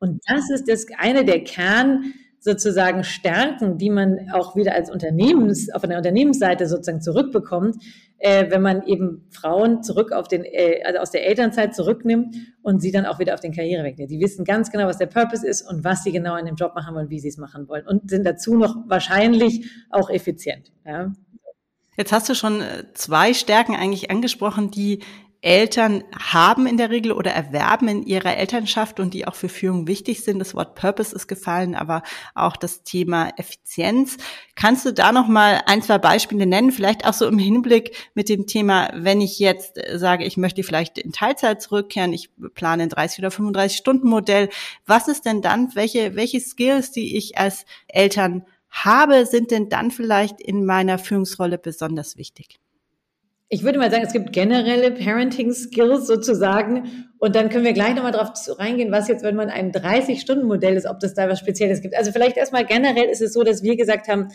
Und 0.00 0.20
das 0.26 0.50
ist 0.50 0.68
das 0.68 0.86
eine 0.98 1.24
der 1.24 1.44
Kern 1.44 2.14
sozusagen 2.40 3.04
Stärken, 3.04 3.76
die 3.76 3.90
man 3.90 4.30
auch 4.32 4.56
wieder 4.56 4.74
als 4.74 4.90
Unternehmens, 4.90 5.70
auf 5.72 5.84
einer 5.84 5.98
Unternehmensseite 5.98 6.66
sozusagen 6.66 7.02
zurückbekommt, 7.02 7.76
äh, 8.18 8.50
wenn 8.50 8.62
man 8.62 8.82
eben 8.86 9.26
Frauen 9.30 9.82
zurück 9.82 10.10
auf 10.12 10.26
den, 10.26 10.44
äh, 10.44 10.82
also 10.84 11.00
aus 11.00 11.10
der 11.10 11.26
Elternzeit 11.26 11.74
zurücknimmt 11.74 12.34
und 12.62 12.80
sie 12.80 12.92
dann 12.92 13.04
auch 13.04 13.18
wieder 13.18 13.34
auf 13.34 13.40
den 13.40 13.52
Karriereweg 13.52 13.98
nimmt. 13.98 14.10
Die 14.10 14.20
wissen 14.20 14.46
ganz 14.46 14.70
genau, 14.70 14.86
was 14.86 14.96
der 14.96 15.06
Purpose 15.06 15.46
ist 15.46 15.62
und 15.62 15.84
was 15.84 16.02
sie 16.02 16.12
genau 16.12 16.36
in 16.36 16.46
dem 16.46 16.56
Job 16.56 16.74
machen 16.74 16.94
wollen, 16.94 17.10
wie 17.10 17.20
sie 17.20 17.28
es 17.28 17.36
machen 17.36 17.68
wollen 17.68 17.86
und 17.86 18.08
sind 18.08 18.24
dazu 18.24 18.56
noch 18.56 18.74
wahrscheinlich 18.86 19.70
auch 19.90 20.08
effizient. 20.08 20.72
Ja. 20.86 21.12
Jetzt 21.98 22.12
hast 22.12 22.30
du 22.30 22.34
schon 22.34 22.62
äh, 22.62 22.84
zwei 22.94 23.34
Stärken 23.34 23.76
eigentlich 23.76 24.10
angesprochen, 24.10 24.70
die 24.70 25.00
Eltern 25.42 26.04
haben 26.18 26.66
in 26.66 26.76
der 26.76 26.90
Regel 26.90 27.12
oder 27.12 27.30
erwerben 27.30 27.88
in 27.88 28.02
ihrer 28.02 28.36
Elternschaft 28.36 29.00
und 29.00 29.14
die 29.14 29.26
auch 29.26 29.34
für 29.34 29.48
Führung 29.48 29.86
wichtig 29.86 30.22
sind. 30.22 30.38
Das 30.38 30.54
Wort 30.54 30.74
Purpose 30.74 31.14
ist 31.14 31.28
gefallen, 31.28 31.74
aber 31.74 32.02
auch 32.34 32.56
das 32.56 32.82
Thema 32.82 33.30
Effizienz. 33.36 34.18
Kannst 34.54 34.84
du 34.84 34.92
da 34.92 35.12
noch 35.12 35.28
mal 35.28 35.62
ein, 35.64 35.82
zwei 35.82 35.96
Beispiele 35.98 36.44
nennen? 36.44 36.72
Vielleicht 36.72 37.06
auch 37.06 37.14
so 37.14 37.26
im 37.26 37.38
Hinblick 37.38 37.96
mit 38.14 38.28
dem 38.28 38.46
Thema, 38.46 38.90
wenn 38.94 39.22
ich 39.22 39.38
jetzt 39.38 39.80
sage, 39.94 40.24
ich 40.24 40.36
möchte 40.36 40.62
vielleicht 40.62 40.98
in 40.98 41.12
Teilzeit 41.12 41.62
zurückkehren, 41.62 42.12
ich 42.12 42.28
plane 42.54 42.82
ein 42.82 42.88
30 42.90 43.20
oder 43.20 43.30
35 43.30 43.78
Stunden 43.78 44.08
Modell. 44.08 44.50
Was 44.84 45.08
ist 45.08 45.24
denn 45.24 45.40
dann, 45.40 45.74
welche, 45.74 46.16
welche 46.16 46.40
Skills, 46.40 46.92
die 46.92 47.16
ich 47.16 47.38
als 47.38 47.64
Eltern 47.88 48.44
habe, 48.68 49.24
sind 49.24 49.50
denn 49.50 49.70
dann 49.70 49.90
vielleicht 49.90 50.40
in 50.40 50.66
meiner 50.66 50.98
Führungsrolle 50.98 51.56
besonders 51.56 52.18
wichtig? 52.18 52.60
Ich 53.52 53.64
würde 53.64 53.80
mal 53.80 53.90
sagen, 53.90 54.04
es 54.06 54.12
gibt 54.12 54.32
generelle 54.32 54.92
Parenting 54.92 55.52
Skills 55.52 56.06
sozusagen. 56.06 57.08
Und 57.18 57.34
dann 57.34 57.48
können 57.48 57.64
wir 57.64 57.72
gleich 57.72 57.96
nochmal 57.96 58.12
drauf 58.12 58.30
reingehen, 58.46 58.92
was 58.92 59.08
jetzt, 59.08 59.24
wenn 59.24 59.34
man 59.34 59.50
ein 59.50 59.72
30-Stunden-Modell 59.72 60.76
ist, 60.76 60.86
ob 60.86 61.00
das 61.00 61.14
da 61.14 61.28
was 61.28 61.40
Spezielles 61.40 61.80
gibt. 61.80 61.96
Also 61.96 62.12
vielleicht 62.12 62.36
erstmal 62.36 62.64
generell 62.64 63.06
ist 63.06 63.20
es 63.20 63.32
so, 63.32 63.42
dass 63.42 63.64
wir 63.64 63.76
gesagt 63.76 64.06
haben, 64.06 64.28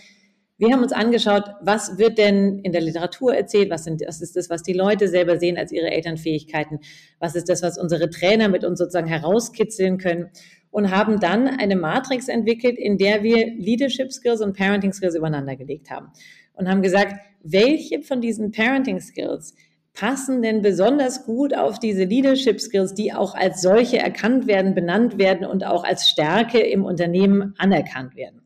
wir 0.58 0.74
haben 0.74 0.84
uns 0.84 0.92
angeschaut, 0.92 1.44
was 1.62 1.98
wird 1.98 2.18
denn 2.18 2.60
in 2.60 2.74
der 2.74 2.82
Literatur 2.82 3.34
erzählt, 3.34 3.70
was, 3.70 3.86
sind, 3.86 4.02
was 4.06 4.22
ist 4.22 4.36
das, 4.36 4.50
was 4.50 4.64
die 4.64 4.74
Leute 4.74 5.08
selber 5.08 5.38
sehen 5.40 5.58
als 5.58 5.72
ihre 5.72 5.92
Elternfähigkeiten, 5.92 6.80
was 7.20 7.36
ist 7.36 7.48
das, 7.48 7.64
was 7.64 7.78
unsere 7.78 8.10
Trainer 8.10 8.50
mit 8.50 8.66
uns 8.66 8.80
sozusagen 8.80 9.08
herauskitzeln 9.08 9.98
können 9.98 10.30
und 10.72 10.92
haben 10.92 11.22
dann 11.22 11.48
eine 11.48 11.78
Matrix 11.78 12.28
entwickelt, 12.28 12.78
in 12.78 12.98
der 12.98 13.24
wir 13.24 13.48
Leadership 13.56 14.12
Skills 14.12 14.42
und 14.42 14.58
Parenting 14.58 14.92
Skills 14.92 15.16
übereinander 15.16 15.56
gelegt 15.56 15.90
haben 15.90 16.12
und 16.56 16.70
haben 16.70 16.82
gesagt, 16.82 17.16
welche 17.44 18.02
von 18.02 18.22
diesen 18.22 18.52
Parenting 18.52 19.00
Skills 19.00 19.54
passen 19.94 20.42
denn 20.42 20.62
besonders 20.62 21.26
gut 21.26 21.56
auf 21.56 21.80
diese 21.80 22.04
Leadership 22.04 22.60
Skills, 22.60 22.94
die 22.94 23.14
auch 23.14 23.34
als 23.34 23.62
solche 23.62 23.98
erkannt 23.98 24.46
werden, 24.46 24.76
benannt 24.76 25.18
werden 25.18 25.46
und 25.48 25.66
auch 25.66 25.84
als 25.84 26.10
Stärke 26.10 26.60
im 26.60 26.84
Unternehmen 26.84 27.56
anerkannt 27.58 28.16
werden. 28.16 28.42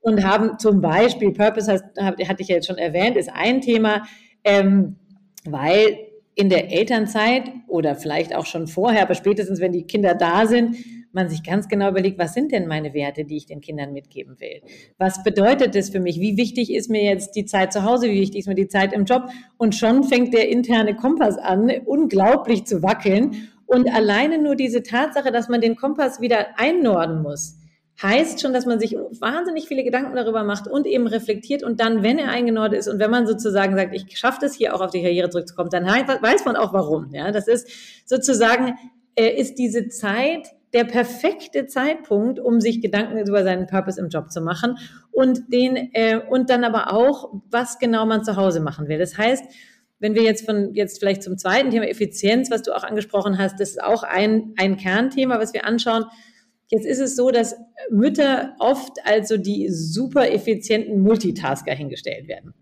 Und 0.00 0.24
haben 0.24 0.58
zum 0.58 0.80
Beispiel, 0.80 1.32
Purpose 1.32 1.72
hatte 1.98 2.42
ich 2.42 2.48
ja 2.48 2.56
jetzt 2.56 2.68
schon 2.68 2.78
erwähnt, 2.78 3.16
ist 3.16 3.30
ein 3.32 3.60
Thema, 3.60 4.04
ähm, 4.44 4.96
weil 5.44 5.98
in 6.36 6.48
der 6.48 6.70
Elternzeit 6.70 7.50
oder 7.66 7.96
vielleicht 7.96 8.34
auch 8.34 8.46
schon 8.46 8.68
vorher, 8.68 9.02
aber 9.02 9.14
spätestens 9.14 9.60
wenn 9.60 9.72
die 9.72 9.86
Kinder 9.86 10.14
da 10.14 10.46
sind, 10.46 10.76
man 11.16 11.28
sich 11.28 11.42
ganz 11.42 11.66
genau 11.66 11.88
überlegt, 11.90 12.18
was 12.20 12.34
sind 12.34 12.52
denn 12.52 12.68
meine 12.68 12.94
Werte, 12.94 13.24
die 13.24 13.36
ich 13.36 13.46
den 13.46 13.60
Kindern 13.60 13.92
mitgeben 13.92 14.38
will? 14.38 14.62
Was 14.98 15.24
bedeutet 15.24 15.74
das 15.74 15.90
für 15.90 15.98
mich? 15.98 16.20
Wie 16.20 16.36
wichtig 16.36 16.72
ist 16.72 16.88
mir 16.88 17.02
jetzt 17.02 17.34
die 17.34 17.44
Zeit 17.44 17.72
zu 17.72 17.82
Hause? 17.82 18.08
Wie 18.08 18.20
wichtig 18.20 18.40
ist 18.40 18.46
mir 18.46 18.54
die 18.54 18.68
Zeit 18.68 18.92
im 18.92 19.04
Job? 19.04 19.24
Und 19.56 19.74
schon 19.74 20.04
fängt 20.04 20.32
der 20.32 20.48
interne 20.48 20.94
Kompass 20.94 21.36
an, 21.38 21.72
unglaublich 21.86 22.64
zu 22.66 22.84
wackeln. 22.84 23.48
Und 23.66 23.92
alleine 23.92 24.40
nur 24.40 24.54
diese 24.54 24.84
Tatsache, 24.84 25.32
dass 25.32 25.48
man 25.48 25.60
den 25.60 25.74
Kompass 25.74 26.20
wieder 26.20 26.46
einnorden 26.56 27.22
muss, 27.22 27.56
heißt 28.00 28.40
schon, 28.40 28.52
dass 28.52 28.66
man 28.66 28.78
sich 28.78 28.92
wahnsinnig 28.94 29.66
viele 29.66 29.82
Gedanken 29.82 30.14
darüber 30.16 30.44
macht 30.44 30.68
und 30.68 30.86
eben 30.86 31.06
reflektiert 31.06 31.62
und 31.62 31.80
dann, 31.80 32.02
wenn 32.02 32.18
er 32.18 32.28
eingenordet 32.28 32.78
ist 32.78 32.88
und 32.88 32.98
wenn 32.98 33.10
man 33.10 33.26
sozusagen 33.26 33.74
sagt, 33.74 33.94
ich 33.94 34.18
schaffe 34.18 34.44
es 34.44 34.54
hier 34.54 34.74
auch 34.74 34.82
auf 34.82 34.90
die 34.90 35.02
Karriere 35.02 35.30
zurückzukommen, 35.30 35.70
dann 35.70 35.86
weiß 35.86 36.44
man 36.44 36.56
auch 36.56 36.72
warum. 36.74 37.12
Ja, 37.14 37.32
das 37.32 37.48
ist 37.48 37.68
sozusagen, 38.04 38.74
äh, 39.14 39.40
ist 39.40 39.54
diese 39.58 39.88
Zeit 39.88 40.48
der 40.76 40.84
perfekte 40.84 41.66
Zeitpunkt, 41.66 42.38
um 42.38 42.60
sich 42.60 42.82
Gedanken 42.82 43.16
über 43.16 43.42
seinen 43.42 43.66
Purpose 43.66 43.98
im 43.98 44.10
Job 44.10 44.30
zu 44.30 44.42
machen 44.42 44.76
und 45.10 45.50
den 45.50 45.74
äh, 45.94 46.20
und 46.28 46.50
dann 46.50 46.64
aber 46.64 46.92
auch, 46.92 47.32
was 47.50 47.78
genau 47.78 48.04
man 48.04 48.24
zu 48.24 48.36
Hause 48.36 48.60
machen 48.60 48.86
will. 48.86 48.98
Das 48.98 49.16
heißt, 49.16 49.42
wenn 50.00 50.14
wir 50.14 50.22
jetzt 50.22 50.44
von 50.44 50.74
jetzt 50.74 50.98
vielleicht 50.98 51.22
zum 51.22 51.38
zweiten 51.38 51.70
Thema 51.70 51.88
Effizienz, 51.88 52.50
was 52.50 52.60
du 52.60 52.76
auch 52.76 52.84
angesprochen 52.84 53.38
hast, 53.38 53.58
das 53.58 53.70
ist 53.70 53.82
auch 53.82 54.02
ein 54.02 54.52
ein 54.58 54.76
Kernthema, 54.76 55.38
was 55.40 55.54
wir 55.54 55.64
anschauen. 55.64 56.04
Jetzt 56.68 56.84
ist 56.84 57.00
es 57.00 57.16
so, 57.16 57.30
dass 57.30 57.56
Mütter 57.90 58.54
oft 58.58 58.98
also 59.04 59.38
die 59.38 59.70
super 59.70 60.30
effizienten 60.30 61.00
Multitasker 61.00 61.72
hingestellt 61.72 62.28
werden. 62.28 62.52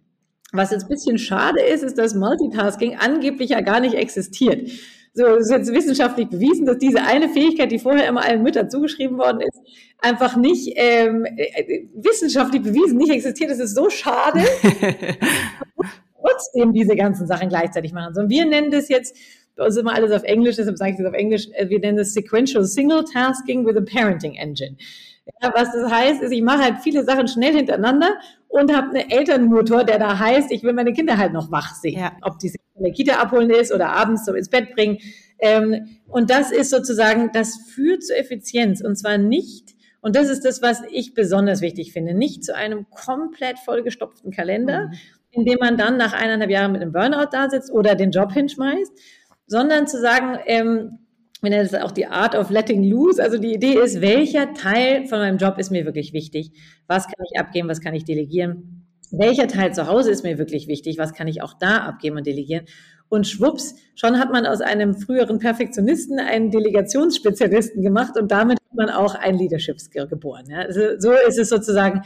Was 0.53 0.71
jetzt 0.71 0.85
ein 0.85 0.89
bisschen 0.89 1.19
schade 1.19 1.61
ist, 1.61 1.83
ist, 1.83 1.99
dass 1.99 2.15
Multitasking 2.15 2.97
angeblich 2.97 3.51
ja 3.51 3.61
gar 3.61 3.81
nicht 3.81 3.95
existiert. 3.95 4.71
So, 5.17 5.27
es 5.27 5.47
ist 5.47 5.53
jetzt 5.53 5.73
wissenschaftlich 5.73 6.29
bewiesen, 6.29 6.67
dass 6.67 6.79
diese 6.79 7.03
eine 7.03 7.29
Fähigkeit, 7.29 7.71
die 7.71 7.79
vorher 7.79 8.09
immer 8.09 8.25
allen 8.25 8.43
Müttern 8.43 8.69
zugeschrieben 8.69 9.17
worden 9.17 9.41
ist, 9.41 9.61
einfach 9.99 10.37
nicht 10.37 10.73
ähm, 10.75 11.25
äh, 11.25 11.87
wissenschaftlich 11.95 12.63
bewiesen, 12.63 12.99
nicht 12.99 13.13
existiert. 13.13 13.51
Das 13.51 13.61
ist 13.61 13.77
so 13.77 13.91
schade. 13.91 14.41
trotzdem 16.25 16.73
diese 16.73 16.97
ganzen 16.97 17.27
Sachen 17.27 17.49
gleichzeitig 17.49 17.93
machen. 17.93 18.15
So, 18.15 18.23
und 18.23 18.31
wir 18.31 18.47
nennen 18.47 18.71
das 18.71 18.89
jetzt, 18.89 19.17
bei 19.57 19.65
uns 19.65 19.77
ist 19.77 19.81
immer 19.81 19.95
alles 19.95 20.11
auf 20.11 20.25
Englisch, 20.25 20.57
deshalb 20.57 20.79
sage 20.79 20.93
ich 20.93 20.97
das 20.97 21.07
auf 21.07 21.15
Englisch, 21.15 21.49
äh, 21.53 21.69
wir 21.69 21.79
nennen 21.79 21.99
das 21.99 22.13
Sequential 22.13 22.65
Single 22.65 23.05
Tasking 23.05 23.65
with 23.67 23.77
a 23.77 23.81
Parenting 23.81 24.35
Engine. 24.35 24.77
Ja, 25.43 25.53
was 25.55 25.73
das 25.73 25.91
heißt, 25.91 26.23
ist, 26.23 26.33
ich 26.33 26.43
mache 26.43 26.63
halt 26.63 26.79
viele 26.83 27.03
Sachen 27.05 27.29
schnell 27.29 27.55
hintereinander 27.55 28.19
und 28.49 28.75
habe 28.75 28.91
einen 28.91 29.11
Elternmotor, 29.11 29.85
der 29.85 29.99
da 29.99 30.19
heißt, 30.19 30.53
ich 30.53 30.63
will 30.63 30.75
meine 30.75 30.93
Kinder 30.93 31.17
halt 31.17 31.33
noch 31.33 31.51
wach 31.51 31.75
sehen. 31.75 31.99
Ja. 31.99 32.13
Ob 32.23 32.39
die 32.39 32.51
sich 32.51 32.61
in 32.75 32.85
der 32.85 32.93
Kita 32.93 33.21
abholen 33.21 33.51
ist 33.51 33.73
oder 33.73 33.91
abends 33.91 34.27
so 34.27 34.35
ins 34.35 34.51
Bett 34.51 34.75
bringen. 34.75 34.99
Ähm, 35.39 35.99
und 36.09 36.31
das 36.31 36.53
ist 36.53 36.71
sozusagen, 36.71 37.31
das 37.33 37.57
führt 37.57 38.05
zur 38.05 38.17
Effizienz. 38.17 38.83
Und 38.83 38.97
zwar 38.97 39.17
nicht, 39.17 39.75
und 40.01 40.15
das 40.15 40.29
ist 40.29 40.45
das, 40.45 40.61
was 40.61 40.83
ich 40.91 41.15
besonders 41.15 41.63
wichtig 41.63 41.93
finde, 41.93 42.13
nicht 42.13 42.45
zu 42.45 42.55
einem 42.55 42.87
komplett 42.91 43.59
vollgestopften 43.59 44.31
Kalender, 44.31 44.89
mhm. 44.89 44.93
in 45.31 45.45
dem 45.47 45.59
man 45.59 45.79
dann 45.79 45.97
nach 45.97 46.13
eineinhalb 46.13 46.51
Jahren 46.51 46.73
mit 46.73 46.83
einem 46.83 46.93
Burnout 46.93 47.31
da 47.33 47.49
sitzt 47.49 47.73
oder 47.73 47.95
den 47.95 48.11
Job 48.11 48.31
hinschmeißt, 48.33 48.93
sondern 49.47 49.87
zu 49.87 49.99
sagen, 49.99 50.39
ähm, 50.45 50.99
wir 51.45 51.51
nennen 51.51 51.69
das 51.71 51.81
auch 51.81 51.93
die 51.93 52.07
Art 52.07 52.35
of 52.35 52.51
Letting 52.51 52.83
Loose. 52.83 53.23
Also 53.23 53.39
die 53.39 53.55
Idee 53.55 53.75
ist, 53.75 54.01
welcher 54.01 54.55
Teil 54.55 55.07
von 55.07 55.19
meinem 55.19 55.39
Job 55.39 55.59
ist 55.59 55.71
mir 55.71 55.85
wirklich 55.85 56.13
wichtig? 56.13 56.53
Was 56.87 57.07
kann 57.07 57.25
ich 57.31 57.39
abgeben? 57.39 57.69
Was 57.69 57.81
kann 57.81 57.95
ich 57.95 58.05
delegieren? 58.05 58.87
Welcher 59.11 59.47
Teil 59.47 59.73
zu 59.73 59.87
Hause 59.87 60.11
ist 60.11 60.25
mir 60.25 60.39
wirklich 60.39 60.67
wichtig? 60.67 60.99
Was 60.99 61.13
kann 61.13 61.29
ich 61.29 61.43
auch 61.43 61.55
da 61.55 61.79
abgeben 61.79 62.17
und 62.17 62.27
delegieren? 62.27 62.65
Und 63.09 63.27
schwupps, 63.27 63.77
schon 63.95 64.19
hat 64.19 64.33
man 64.33 64.47
aus 64.47 64.61
einem 64.61 64.95
früheren 64.95 65.39
Perfektionisten 65.39 66.19
einen 66.19 66.51
Delegationsspezialisten 66.51 67.83
gemacht 67.83 68.19
und 68.19 68.33
damit 68.33 68.59
hat 68.59 68.75
man 68.75 68.91
auch 68.91 69.15
ein 69.15 69.37
Leadership 69.37 69.79
Skill 69.79 70.09
geboren. 70.09 70.47
Ja? 70.49 70.61
Also 70.61 70.99
so 70.99 71.13
ist 71.13 71.39
es 71.39 71.49
sozusagen, 71.49 72.03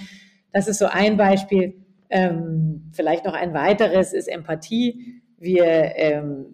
das 0.52 0.68
ist 0.68 0.78
so 0.78 0.86
ein 0.86 1.16
Beispiel. 1.16 1.74
Ähm, 2.10 2.90
vielleicht 2.92 3.24
noch 3.24 3.34
ein 3.34 3.54
weiteres 3.54 4.12
ist 4.12 4.28
Empathie. 4.28 5.22
Wir 5.38 5.64
ähm, 5.94 6.46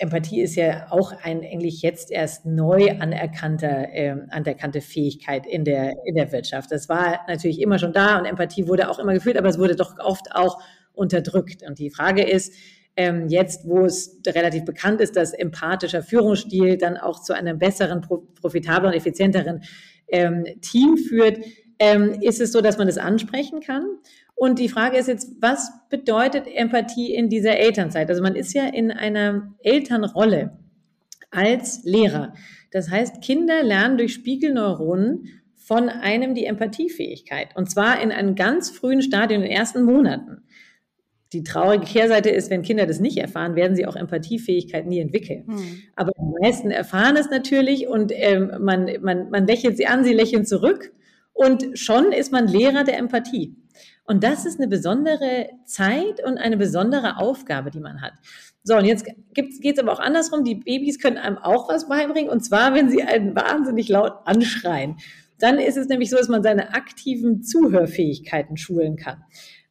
Empathie 0.00 0.40
ist 0.40 0.54
ja 0.54 0.86
auch 0.90 1.12
ein 1.22 1.42
eigentlich 1.42 1.82
jetzt 1.82 2.10
erst 2.10 2.46
neu 2.46 2.90
anerkannter, 2.98 3.92
äh, 3.92 4.16
anerkannte 4.30 4.80
Fähigkeit 4.80 5.46
in 5.46 5.64
der, 5.64 5.94
in 6.04 6.14
der 6.14 6.32
Wirtschaft. 6.32 6.70
Das 6.70 6.88
war 6.88 7.20
natürlich 7.28 7.60
immer 7.60 7.78
schon 7.78 7.92
da 7.92 8.18
und 8.18 8.24
Empathie 8.24 8.68
wurde 8.68 8.90
auch 8.90 8.98
immer 8.98 9.14
gefühlt, 9.14 9.36
aber 9.36 9.48
es 9.48 9.58
wurde 9.58 9.76
doch 9.76 9.98
oft 9.98 10.34
auch 10.34 10.60
unterdrückt. 10.92 11.62
Und 11.62 11.78
die 11.78 11.90
Frage 11.90 12.22
ist, 12.22 12.54
ähm, 12.96 13.28
jetzt, 13.28 13.66
wo 13.66 13.84
es 13.84 14.20
relativ 14.26 14.64
bekannt 14.64 15.00
ist, 15.00 15.16
dass 15.16 15.32
empathischer 15.32 16.02
Führungsstil 16.02 16.76
dann 16.76 16.96
auch 16.96 17.22
zu 17.22 17.32
einem 17.32 17.58
besseren, 17.58 18.00
profitablen, 18.00 18.92
effizienteren 18.92 19.62
ähm, 20.08 20.44
Team 20.60 20.96
führt, 20.96 21.38
ähm, 21.78 22.20
ist 22.20 22.40
es 22.40 22.52
so, 22.52 22.60
dass 22.60 22.78
man 22.78 22.86
das 22.86 22.98
ansprechen 22.98 23.60
kann. 23.60 23.84
Und 24.34 24.58
die 24.58 24.68
Frage 24.68 24.96
ist 24.96 25.08
jetzt, 25.08 25.32
was 25.40 25.72
bedeutet 25.90 26.46
Empathie 26.46 27.14
in 27.14 27.28
dieser 27.28 27.58
Elternzeit? 27.58 28.08
Also 28.08 28.22
man 28.22 28.36
ist 28.36 28.52
ja 28.52 28.66
in 28.66 28.90
einer 28.90 29.54
Elternrolle 29.62 30.58
als 31.30 31.82
Lehrer. 31.84 32.34
Das 32.70 32.90
heißt, 32.90 33.22
Kinder 33.22 33.62
lernen 33.62 33.98
durch 33.98 34.14
Spiegelneuronen 34.14 35.40
von 35.56 35.88
einem 35.88 36.34
die 36.34 36.46
Empathiefähigkeit. 36.46 37.56
Und 37.56 37.70
zwar 37.70 38.00
in 38.00 38.12
einem 38.12 38.34
ganz 38.34 38.70
frühen 38.70 39.02
Stadium, 39.02 39.42
in 39.42 39.48
den 39.48 39.56
ersten 39.56 39.82
Monaten. 39.82 40.42
Die 41.34 41.42
traurige 41.42 41.84
Kehrseite 41.84 42.30
ist, 42.30 42.48
wenn 42.48 42.62
Kinder 42.62 42.86
das 42.86 43.00
nicht 43.00 43.18
erfahren, 43.18 43.54
werden 43.54 43.76
sie 43.76 43.86
auch 43.86 43.96
Empathiefähigkeit 43.96 44.86
nie 44.86 45.00
entwickeln. 45.00 45.44
Hm. 45.46 45.82
Aber 45.94 46.12
die 46.16 46.42
meisten 46.42 46.70
erfahren 46.70 47.16
es 47.16 47.28
natürlich 47.28 47.86
und 47.86 48.12
ähm, 48.14 48.52
man, 48.60 48.88
man, 49.02 49.28
man 49.28 49.46
lächelt 49.46 49.76
sie 49.76 49.86
an, 49.86 50.04
sie 50.04 50.14
lächeln 50.14 50.46
zurück 50.46 50.92
und 51.38 51.78
schon 51.78 52.10
ist 52.10 52.32
man 52.32 52.48
Lehrer 52.48 52.82
der 52.82 52.98
Empathie. 52.98 53.54
Und 54.04 54.24
das 54.24 54.44
ist 54.44 54.58
eine 54.58 54.66
besondere 54.66 55.50
Zeit 55.66 56.24
und 56.24 56.36
eine 56.36 56.56
besondere 56.56 57.18
Aufgabe, 57.18 57.70
die 57.70 57.78
man 57.78 58.00
hat. 58.00 58.14
So, 58.64 58.76
und 58.76 58.84
jetzt 58.84 59.06
geht 59.34 59.64
es 59.64 59.78
aber 59.78 59.92
auch 59.92 60.00
andersrum. 60.00 60.42
Die 60.42 60.56
Babys 60.56 60.98
können 60.98 61.16
einem 61.16 61.38
auch 61.38 61.68
was 61.68 61.88
beibringen, 61.88 62.28
und 62.28 62.44
zwar, 62.44 62.74
wenn 62.74 62.90
sie 62.90 63.04
einen 63.04 63.36
wahnsinnig 63.36 63.88
laut 63.88 64.14
anschreien. 64.24 64.96
Dann 65.38 65.60
ist 65.60 65.76
es 65.76 65.86
nämlich 65.86 66.10
so, 66.10 66.16
dass 66.16 66.28
man 66.28 66.42
seine 66.42 66.74
aktiven 66.74 67.44
Zuhörfähigkeiten 67.44 68.56
schulen 68.56 68.96
kann. 68.96 69.22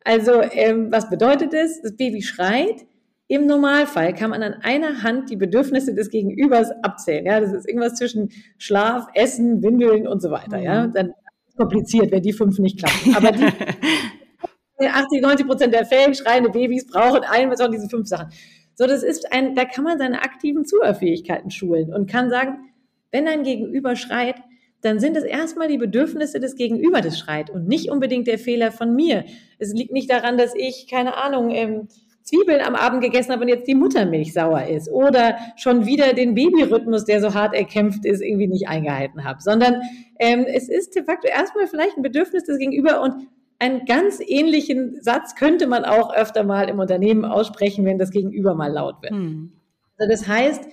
Also, 0.05 0.41
ähm, 0.41 0.89
was 0.89 1.09
bedeutet 1.09 1.53
es? 1.53 1.81
Das 1.81 1.97
Baby 1.97 2.21
schreit. 2.21 2.85
Im 3.27 3.45
Normalfall 3.45 4.13
kann 4.13 4.29
man 4.29 4.41
an 4.41 4.53
einer 4.61 5.03
Hand 5.03 5.29
die 5.29 5.35
Bedürfnisse 5.35 5.93
des 5.93 6.09
Gegenübers 6.09 6.71
abzählen. 6.81 7.25
Ja, 7.25 7.41
das 7.41 7.51
ist 7.51 7.67
irgendwas 7.67 7.95
zwischen 7.95 8.29
Schlaf, 8.57 9.07
Essen, 9.15 9.61
Windeln 9.61 10.07
und 10.07 10.21
so 10.21 10.31
weiter. 10.31 10.59
Ja, 10.59 10.87
mhm. 10.87 10.93
dann 10.93 11.13
kompliziert, 11.57 12.11
wenn 12.11 12.21
die 12.21 12.33
fünf 12.33 12.59
nicht 12.59 12.79
klappen. 12.79 13.15
Aber 13.15 13.31
die, 13.31 13.45
80, 14.87 15.21
90 15.21 15.47
Prozent 15.47 15.73
der 15.73 15.85
Fälle 15.85 16.13
schreiende 16.13 16.49
Babys 16.49 16.85
brauchen 16.85 17.23
ein 17.23 17.55
von 17.55 17.71
diesen 17.71 17.89
fünf 17.89 18.07
Sachen. 18.07 18.29
So, 18.75 18.85
das 18.85 19.03
ist 19.03 19.31
ein, 19.33 19.55
da 19.55 19.65
kann 19.65 19.83
man 19.83 19.97
seine 19.97 20.21
aktiven 20.21 20.65
Zuhörfähigkeiten 20.65 21.49
schulen 21.49 21.93
und 21.93 22.09
kann 22.09 22.29
sagen, 22.29 22.69
wenn 23.11 23.27
ein 23.27 23.43
Gegenüber 23.43 23.95
schreit, 23.95 24.35
dann 24.81 24.99
sind 24.99 25.17
es 25.17 25.23
erstmal 25.23 25.67
die 25.67 25.79
Bedürfnisse 25.79 26.39
des 26.39 26.55
Gegenüber, 26.55 27.01
das 27.01 27.17
schreit 27.17 27.49
und 27.49 27.67
nicht 27.67 27.89
unbedingt 27.89 28.27
der 28.27 28.37
Fehler 28.37 28.71
von 28.71 28.95
mir. 28.95 29.25
Es 29.57 29.73
liegt 29.73 29.91
nicht 29.91 30.11
daran, 30.11 30.37
dass 30.37 30.53
ich, 30.53 30.87
keine 30.87 31.17
Ahnung, 31.17 31.49
ähm, 31.49 31.87
Zwiebeln 32.27 32.59
am 32.59 32.75
Abend 32.75 33.01
gegessen 33.01 33.31
habe 33.31 33.43
und 33.43 33.47
jetzt 33.47 33.67
die 33.67 33.75
Muttermilch 33.75 34.33
sauer 34.33 34.63
ist 34.63 34.89
oder 34.89 35.37
schon 35.55 35.85
wieder 35.85 36.13
den 36.13 36.35
Babyrhythmus, 36.35 37.05
der 37.05 37.21
so 37.21 37.33
hart 37.33 37.55
erkämpft 37.55 38.05
ist, 38.05 38.21
irgendwie 38.21 38.47
nicht 38.47 38.67
eingehalten 38.67 39.23
habe, 39.23 39.41
sondern 39.41 39.81
ähm, 40.19 40.45
es 40.45 40.67
ist 40.67 40.95
de 40.95 41.03
facto 41.03 41.27
erstmal 41.27 41.67
vielleicht 41.67 41.95
ein 41.95 42.01
Bedürfnis 42.01 42.43
des 42.43 42.57
Gegenüber 42.57 43.01
und 43.01 43.27
einen 43.59 43.85
ganz 43.85 44.19
ähnlichen 44.19 45.01
Satz 45.01 45.35
könnte 45.35 45.67
man 45.67 45.85
auch 45.85 46.13
öfter 46.13 46.43
mal 46.43 46.67
im 46.69 46.79
Unternehmen 46.79 47.23
aussprechen, 47.23 47.85
wenn 47.85 47.97
das 47.97 48.11
Gegenüber 48.11 48.55
mal 48.55 48.71
laut 48.73 49.01
wird. 49.01 49.13
Hm. 49.13 49.53
Also 49.97 50.11
das 50.11 50.27
heißt, 50.27 50.65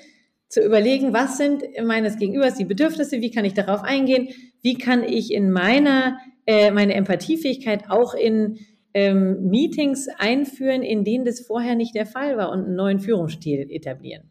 zu 0.49 0.61
überlegen, 0.61 1.12
was 1.12 1.38
sind 1.38 1.62
meines 1.85 2.19
Gegenübers 2.19 2.57
die 2.57 2.64
Bedürfnisse, 2.64 3.21
wie 3.21 3.31
kann 3.31 3.45
ich 3.45 3.55
darauf 3.55 3.85
eingehen, 3.85 4.29
wie 4.61 4.77
kann 4.77 5.05
ich 5.05 5.33
in 5.33 5.53
meiner, 5.53 6.19
äh, 6.47 6.73
meine 6.73 6.95
Empathiefähigkeit 6.95 7.90
auch 7.90 8.14
in 8.14 8.59
ähm, 8.94 9.48
Meetings 9.48 10.09
einführen, 10.18 10.83
in 10.83 11.04
denen 11.04 11.24
das 11.24 11.40
vorher 11.40 11.74
nicht 11.74 11.94
der 11.94 12.07
Fall 12.07 12.37
war 12.37 12.50
und 12.50 12.64
einen 12.64 12.76
neuen 12.76 13.00
Führungsstil 13.00 13.66
etablieren. 13.70 14.30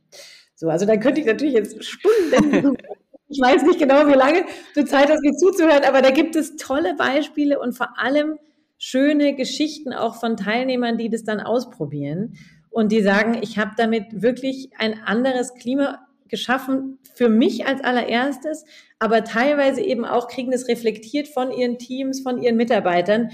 So, 0.55 0.69
also 0.69 0.85
da 0.85 0.97
könnte 0.97 1.21
ich 1.21 1.27
natürlich 1.27 1.53
jetzt 1.53 1.83
Stunden 1.83 2.77
Ich 3.33 3.41
weiß 3.41 3.63
nicht 3.63 3.79
genau, 3.79 4.05
wie 4.07 4.13
lange 4.13 4.45
du 4.75 4.85
Zeit 4.85 5.09
hast, 5.09 5.23
mir 5.23 5.35
zuzuhören, 5.35 5.83
aber 5.85 6.03
da 6.03 6.11
gibt 6.11 6.35
es 6.35 6.55
tolle 6.55 6.95
Beispiele 6.95 7.59
und 7.59 7.75
vor 7.75 7.99
allem 7.99 8.37
schöne 8.77 9.35
Geschichten 9.35 9.91
auch 9.91 10.15
von 10.19 10.37
Teilnehmern, 10.37 10.99
die 10.99 11.09
das 11.09 11.23
dann 11.23 11.39
ausprobieren 11.39 12.35
und 12.69 12.91
die 12.91 13.01
sagen, 13.01 13.39
ich 13.41 13.57
habe 13.57 13.71
damit 13.75 14.21
wirklich 14.21 14.69
ein 14.77 15.01
anderes 15.03 15.55
Klima 15.55 16.05
geschaffen 16.27 16.99
für 17.15 17.27
mich 17.27 17.65
als 17.65 17.83
allererstes, 17.83 18.65
aber 18.99 19.23
teilweise 19.23 19.81
eben 19.81 20.05
auch 20.05 20.27
kriegen 20.27 20.51
das 20.51 20.67
reflektiert 20.67 21.27
von 21.27 21.51
ihren 21.51 21.79
Teams, 21.79 22.21
von 22.21 22.39
ihren 22.39 22.55
Mitarbeitern, 22.55 23.29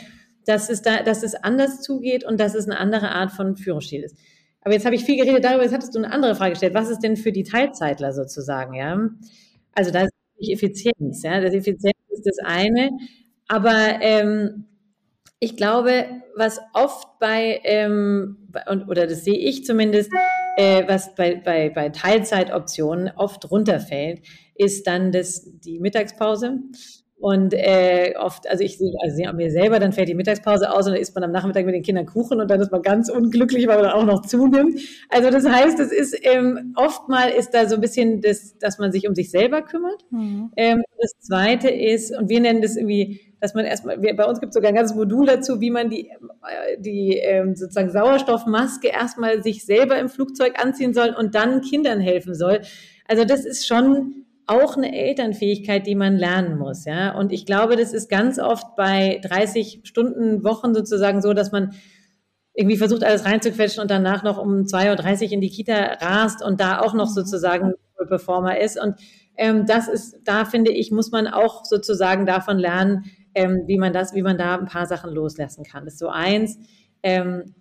dass 0.50 0.70
es 0.70 0.82
da, 0.82 1.04
dass 1.04 1.24
es 1.24 1.36
anders 1.36 1.82
zugeht 1.82 2.26
und 2.26 2.40
dass 2.40 2.56
es 2.56 2.66
eine 2.66 2.80
andere 2.80 3.12
Art 3.12 3.32
von 3.32 3.56
Führungsstil 3.56 4.04
ist. 4.04 4.18
Aber 4.62 4.74
jetzt 4.74 4.86
habe 4.86 4.96
ich 4.96 5.06
viel 5.06 5.18
geredet 5.18 5.44
darüber, 5.44 5.64
jetzt 5.64 5.74
hattest 5.74 5.96
du 5.96 6.00
eine 6.00 6.12
andere 6.12 6.36
Frage 6.36 6.52
gestellt. 6.52 6.74
Was 6.74 6.90
ist 6.90 7.00
denn 7.00 7.16
für 7.16 7.32
die 7.32 7.44
Teilzeitler 7.44 8.12
sozusagen, 8.12 8.74
ja? 8.74 9.00
Also 9.74 9.92
da 9.92 10.04
ist 10.04 10.12
Effizienz. 10.40 11.24
Ja? 11.24 11.40
Das 11.40 11.54
Effizienz 11.54 11.96
ist 12.10 12.26
das 12.26 12.38
eine. 12.44 12.92
Aber 13.48 14.00
ähm, 14.02 14.66
ich 15.40 15.56
glaube, 15.56 16.06
was 16.36 16.60
oft 16.74 17.20
bei, 17.20 17.62
ähm, 17.64 18.50
oder 18.88 19.08
das 19.08 19.24
sehe 19.24 19.38
ich 19.38 19.66
zumindest, 19.66 20.12
äh, 20.58 20.84
was 20.88 21.16
bei, 21.16 21.36
bei, 21.36 21.70
bei 21.70 21.90
Teilzeitoptionen 21.90 23.12
oft 23.16 23.50
runterfällt, 23.50 24.22
ist 24.56 24.88
dann 24.88 25.12
das, 25.12 25.48
die 25.60 25.80
Mittagspause. 25.80 26.60
Und 27.20 27.54
äh, 27.54 28.14
oft, 28.18 28.50
also 28.50 28.64
ich 28.64 28.78
sehe 28.78 28.94
also 29.02 29.34
mir 29.34 29.52
selber, 29.52 29.80
dann 29.80 29.92
fällt 29.92 30.08
die 30.08 30.16
Mittagspause 30.16 30.72
aus 30.72 30.86
und 30.86 30.94
dann 30.94 31.02
isst 31.02 31.14
man 31.16 31.26
am 31.26 31.32
Nachmittag 31.32 31.66
mit 31.66 31.76
den 31.76 31.84
Kindern 31.84 32.06
Kuchen 32.06 32.40
und 32.40 32.50
dann 32.50 32.62
ist 32.62 32.72
man 32.72 32.82
ganz 32.82 33.10
unglücklich, 33.10 33.68
weil 33.68 33.76
man 33.76 33.88
dann 33.88 33.94
auch 33.94 34.06
noch 34.06 34.22
zunimmt. 34.26 34.80
Also 35.10 35.30
das 35.30 35.46
heißt, 35.46 35.82
es 35.82 35.92
ist 35.92 36.18
ähm, 36.22 36.74
oftmal 36.78 37.30
ist 37.32 37.54
da 37.54 37.68
so 37.68 37.76
ein 37.76 37.82
bisschen 37.82 38.22
das, 38.22 38.58
dass 38.58 38.80
man 38.80 38.94
sich 38.94 39.06
um 39.06 39.16
sich 39.16 39.32
selber 39.32 39.62
kümmert. 39.62 40.06
Mhm. 40.12 40.52
Ähm, 40.56 40.84
das 40.98 41.12
Zweite 41.20 41.70
ist, 41.70 42.18
und 42.18 42.30
wir 42.30 42.40
nennen 42.40 42.62
das 42.62 42.78
irgendwie, 42.78 43.20
dass 43.42 43.54
man 43.54 43.66
erstmal, 43.66 44.02
wir, 44.02 44.16
bei 44.16 44.26
uns 44.26 44.40
gibt 44.40 44.52
es 44.52 44.54
sogar 44.56 44.70
ein 44.70 44.76
ganzes 44.76 44.96
Modul 44.96 45.26
dazu, 45.26 45.60
wie 45.60 45.72
man 45.72 45.90
die, 45.90 46.08
äh, 46.08 46.78
die 46.80 47.18
ähm, 47.18 47.54
sozusagen 47.54 47.90
Sauerstoffmaske 47.90 48.88
erstmal 48.88 49.44
sich 49.44 49.66
selber 49.66 50.00
im 50.00 50.08
Flugzeug 50.08 50.54
anziehen 50.64 50.94
soll 50.94 51.14
und 51.18 51.36
dann 51.36 51.60
Kindern 51.62 52.00
helfen 52.00 52.34
soll. 52.34 52.62
Also 53.10 53.26
das 53.26 53.44
ist 53.44 53.68
schon 53.68 54.26
auch 54.50 54.76
eine 54.76 54.96
Elternfähigkeit, 54.96 55.86
die 55.86 55.96
man 55.96 56.18
lernen 56.18 56.58
muss, 56.58 56.86
ja. 56.86 57.16
Und 57.16 57.32
ich 57.32 57.46
glaube, 57.46 57.76
das 57.76 57.94
ist 57.94 58.10
ganz 58.10 58.40
oft 58.40 58.76
bei 58.76 59.20
30 59.24 59.82
Stunden 59.84 60.44
Wochen 60.44 60.74
sozusagen 60.74 61.22
so, 61.22 61.34
dass 61.34 61.52
man 61.52 61.74
irgendwie 62.54 62.78
versucht, 62.78 63.04
alles 63.04 63.26
reinzuquetschen 63.26 63.82
und 63.82 63.90
danach 63.90 64.24
noch 64.24 64.38
um 64.38 64.64
2.30 64.64 65.28
Uhr 65.28 65.32
in 65.34 65.42
die 65.42 65.50
Kita 65.50 65.74
rast 66.02 66.44
und 66.44 66.60
da 66.60 66.82
auch 66.82 66.94
noch 66.94 67.08
sozusagen 67.08 67.74
Performer 68.08 68.60
ist. 68.60 68.80
Und 68.80 68.96
ähm, 69.38 69.66
das 69.66 69.88
ist, 69.88 70.20
da 70.24 70.46
finde 70.46 70.72
ich, 70.72 70.92
muss 70.92 71.12
man 71.12 71.28
auch 71.28 71.64
sozusagen 71.66 72.26
davon 72.26 72.58
lernen, 72.58 73.06
ähm, 73.36 73.64
wie 73.68 73.78
man 73.78 73.94
das, 73.94 74.14
wie 74.14 74.22
man 74.22 74.38
da 74.38 74.58
ein 74.58 74.66
paar 74.66 74.86
Sachen 74.86 75.12
loslassen 75.12 75.64
kann. 75.64 75.86
Das 75.86 75.94
ist 75.94 76.00
so 76.00 76.10
eins. 76.10 76.58
Ähm, 77.04 77.56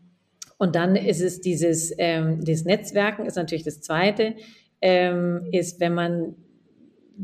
und 0.59 0.75
dann 0.75 0.97
ist 0.97 1.21
es 1.21 1.41
dieses, 1.41 1.93
ähm, 1.99 2.45
das 2.45 2.65
Netzwerken 2.65 3.27
ist 3.27 3.37
natürlich 3.37 3.65
das 3.65 3.81
zweite, 3.81 4.35
ähm, 4.81 5.49
ist, 5.53 5.79
wenn 5.79 5.95
man 5.95 6.35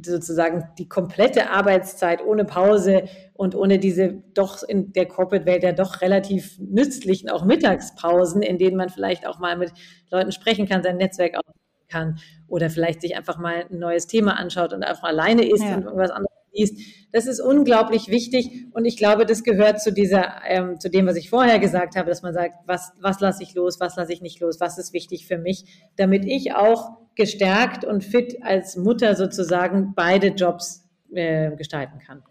sozusagen 0.03 0.69
die 0.79 0.89
komplette 0.89 1.51
Arbeitszeit 1.51 2.25
ohne 2.25 2.45
Pause 2.45 3.05
und 3.35 3.55
ohne 3.55 3.79
diese 3.79 4.23
doch 4.35 4.63
in 4.63 4.93
der 4.93 5.07
Corporate-Welt 5.07 5.63
ja 5.63 5.73
doch 5.73 6.01
relativ 6.01 6.59
nützlichen 6.59 7.31
auch 7.31 7.45
Mittagspausen, 7.45 8.43
in 8.43 8.59
denen 8.59 8.77
man 8.77 8.89
vielleicht 8.89 9.27
auch 9.27 9.39
mal 9.39 9.57
mit 9.57 9.73
Leuten 10.11 10.33
sprechen 10.33 10.69
kann, 10.69 10.83
sein 10.83 10.97
Netzwerk 10.97 11.37
aufbauen 11.37 11.89
kann 11.89 12.19
oder 12.49 12.71
vielleicht 12.71 13.03
sich 13.03 13.17
einfach 13.17 13.39
mal 13.39 13.67
ein 13.71 13.79
neues 13.79 14.07
Thema 14.07 14.39
anschaut 14.39 14.73
und 14.73 14.83
einfach 14.83 15.09
alleine 15.09 15.49
ist 15.49 15.63
ja. 15.63 15.77
und 15.77 15.85
irgendwas 15.85 16.11
anderes 16.11 16.34
liest. 16.55 16.79
Das 17.13 17.27
ist 17.27 17.41
unglaublich 17.41 18.09
wichtig 18.09 18.67
und 18.73 18.85
ich 18.85 18.97
glaube, 18.97 19.27
das 19.27 19.45
gehört 19.45 19.81
zu 19.81 19.93
dieser, 19.93 20.43
ähm, 20.47 20.81
zu 20.81 20.91
dem, 20.91 21.07
was 21.07 21.17
ich 21.17 21.31
vorher 21.31 21.59
gesagt 21.59 21.97
habe, 21.97 22.09
dass 22.09 22.23
man 22.23 22.35
sagt, 22.35 22.55
was, 22.67 22.93
was 23.01 23.21
lasse 23.21 23.43
ich 23.43 23.55
los, 23.55 23.79
was 23.81 23.97
lasse 23.97 24.13
ich 24.13 24.21
nicht 24.21 24.41
los, 24.41 24.61
was 24.61 24.79
ist 24.79 24.93
wichtig 24.93 25.27
für 25.27 25.39
mich, 25.39 25.65
damit 25.97 26.25
ich 26.25 26.55
auch 26.55 26.99
gestärkt 27.15 27.85
und 27.85 28.03
fit 28.03 28.43
als 28.43 28.77
Mutter 28.77 29.15
sozusagen 29.15 29.93
beide 29.95 30.29
Jobs 30.29 30.89
äh, 31.13 31.55
gestalten 31.57 32.01
kann. 32.05 32.23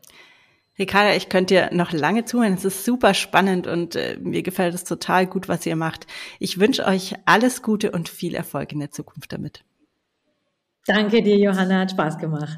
Ricarda, 0.77 1.13
ich 1.15 1.29
könnte 1.29 1.53
dir 1.53 1.69
noch 1.71 1.91
lange 1.91 2.25
zuhören. 2.25 2.53
Es 2.53 2.65
ist 2.65 2.83
super 2.83 3.13
spannend 3.13 3.67
und 3.67 3.95
äh, 3.95 4.17
mir 4.19 4.41
gefällt 4.41 4.73
es 4.73 4.83
total 4.83 5.27
gut, 5.27 5.47
was 5.47 5.65
ihr 5.65 5.75
macht. 5.75 6.07
Ich 6.39 6.59
wünsche 6.59 6.85
euch 6.85 7.13
alles 7.25 7.61
Gute 7.61 7.91
und 7.91 8.09
viel 8.09 8.33
Erfolg 8.33 8.71
in 8.71 8.79
der 8.79 8.89
Zukunft 8.89 9.31
damit. 9.31 9.63
Danke 10.87 11.21
dir, 11.21 11.37
Johanna. 11.37 11.81
Hat 11.81 11.91
Spaß 11.91 12.17
gemacht. 12.17 12.57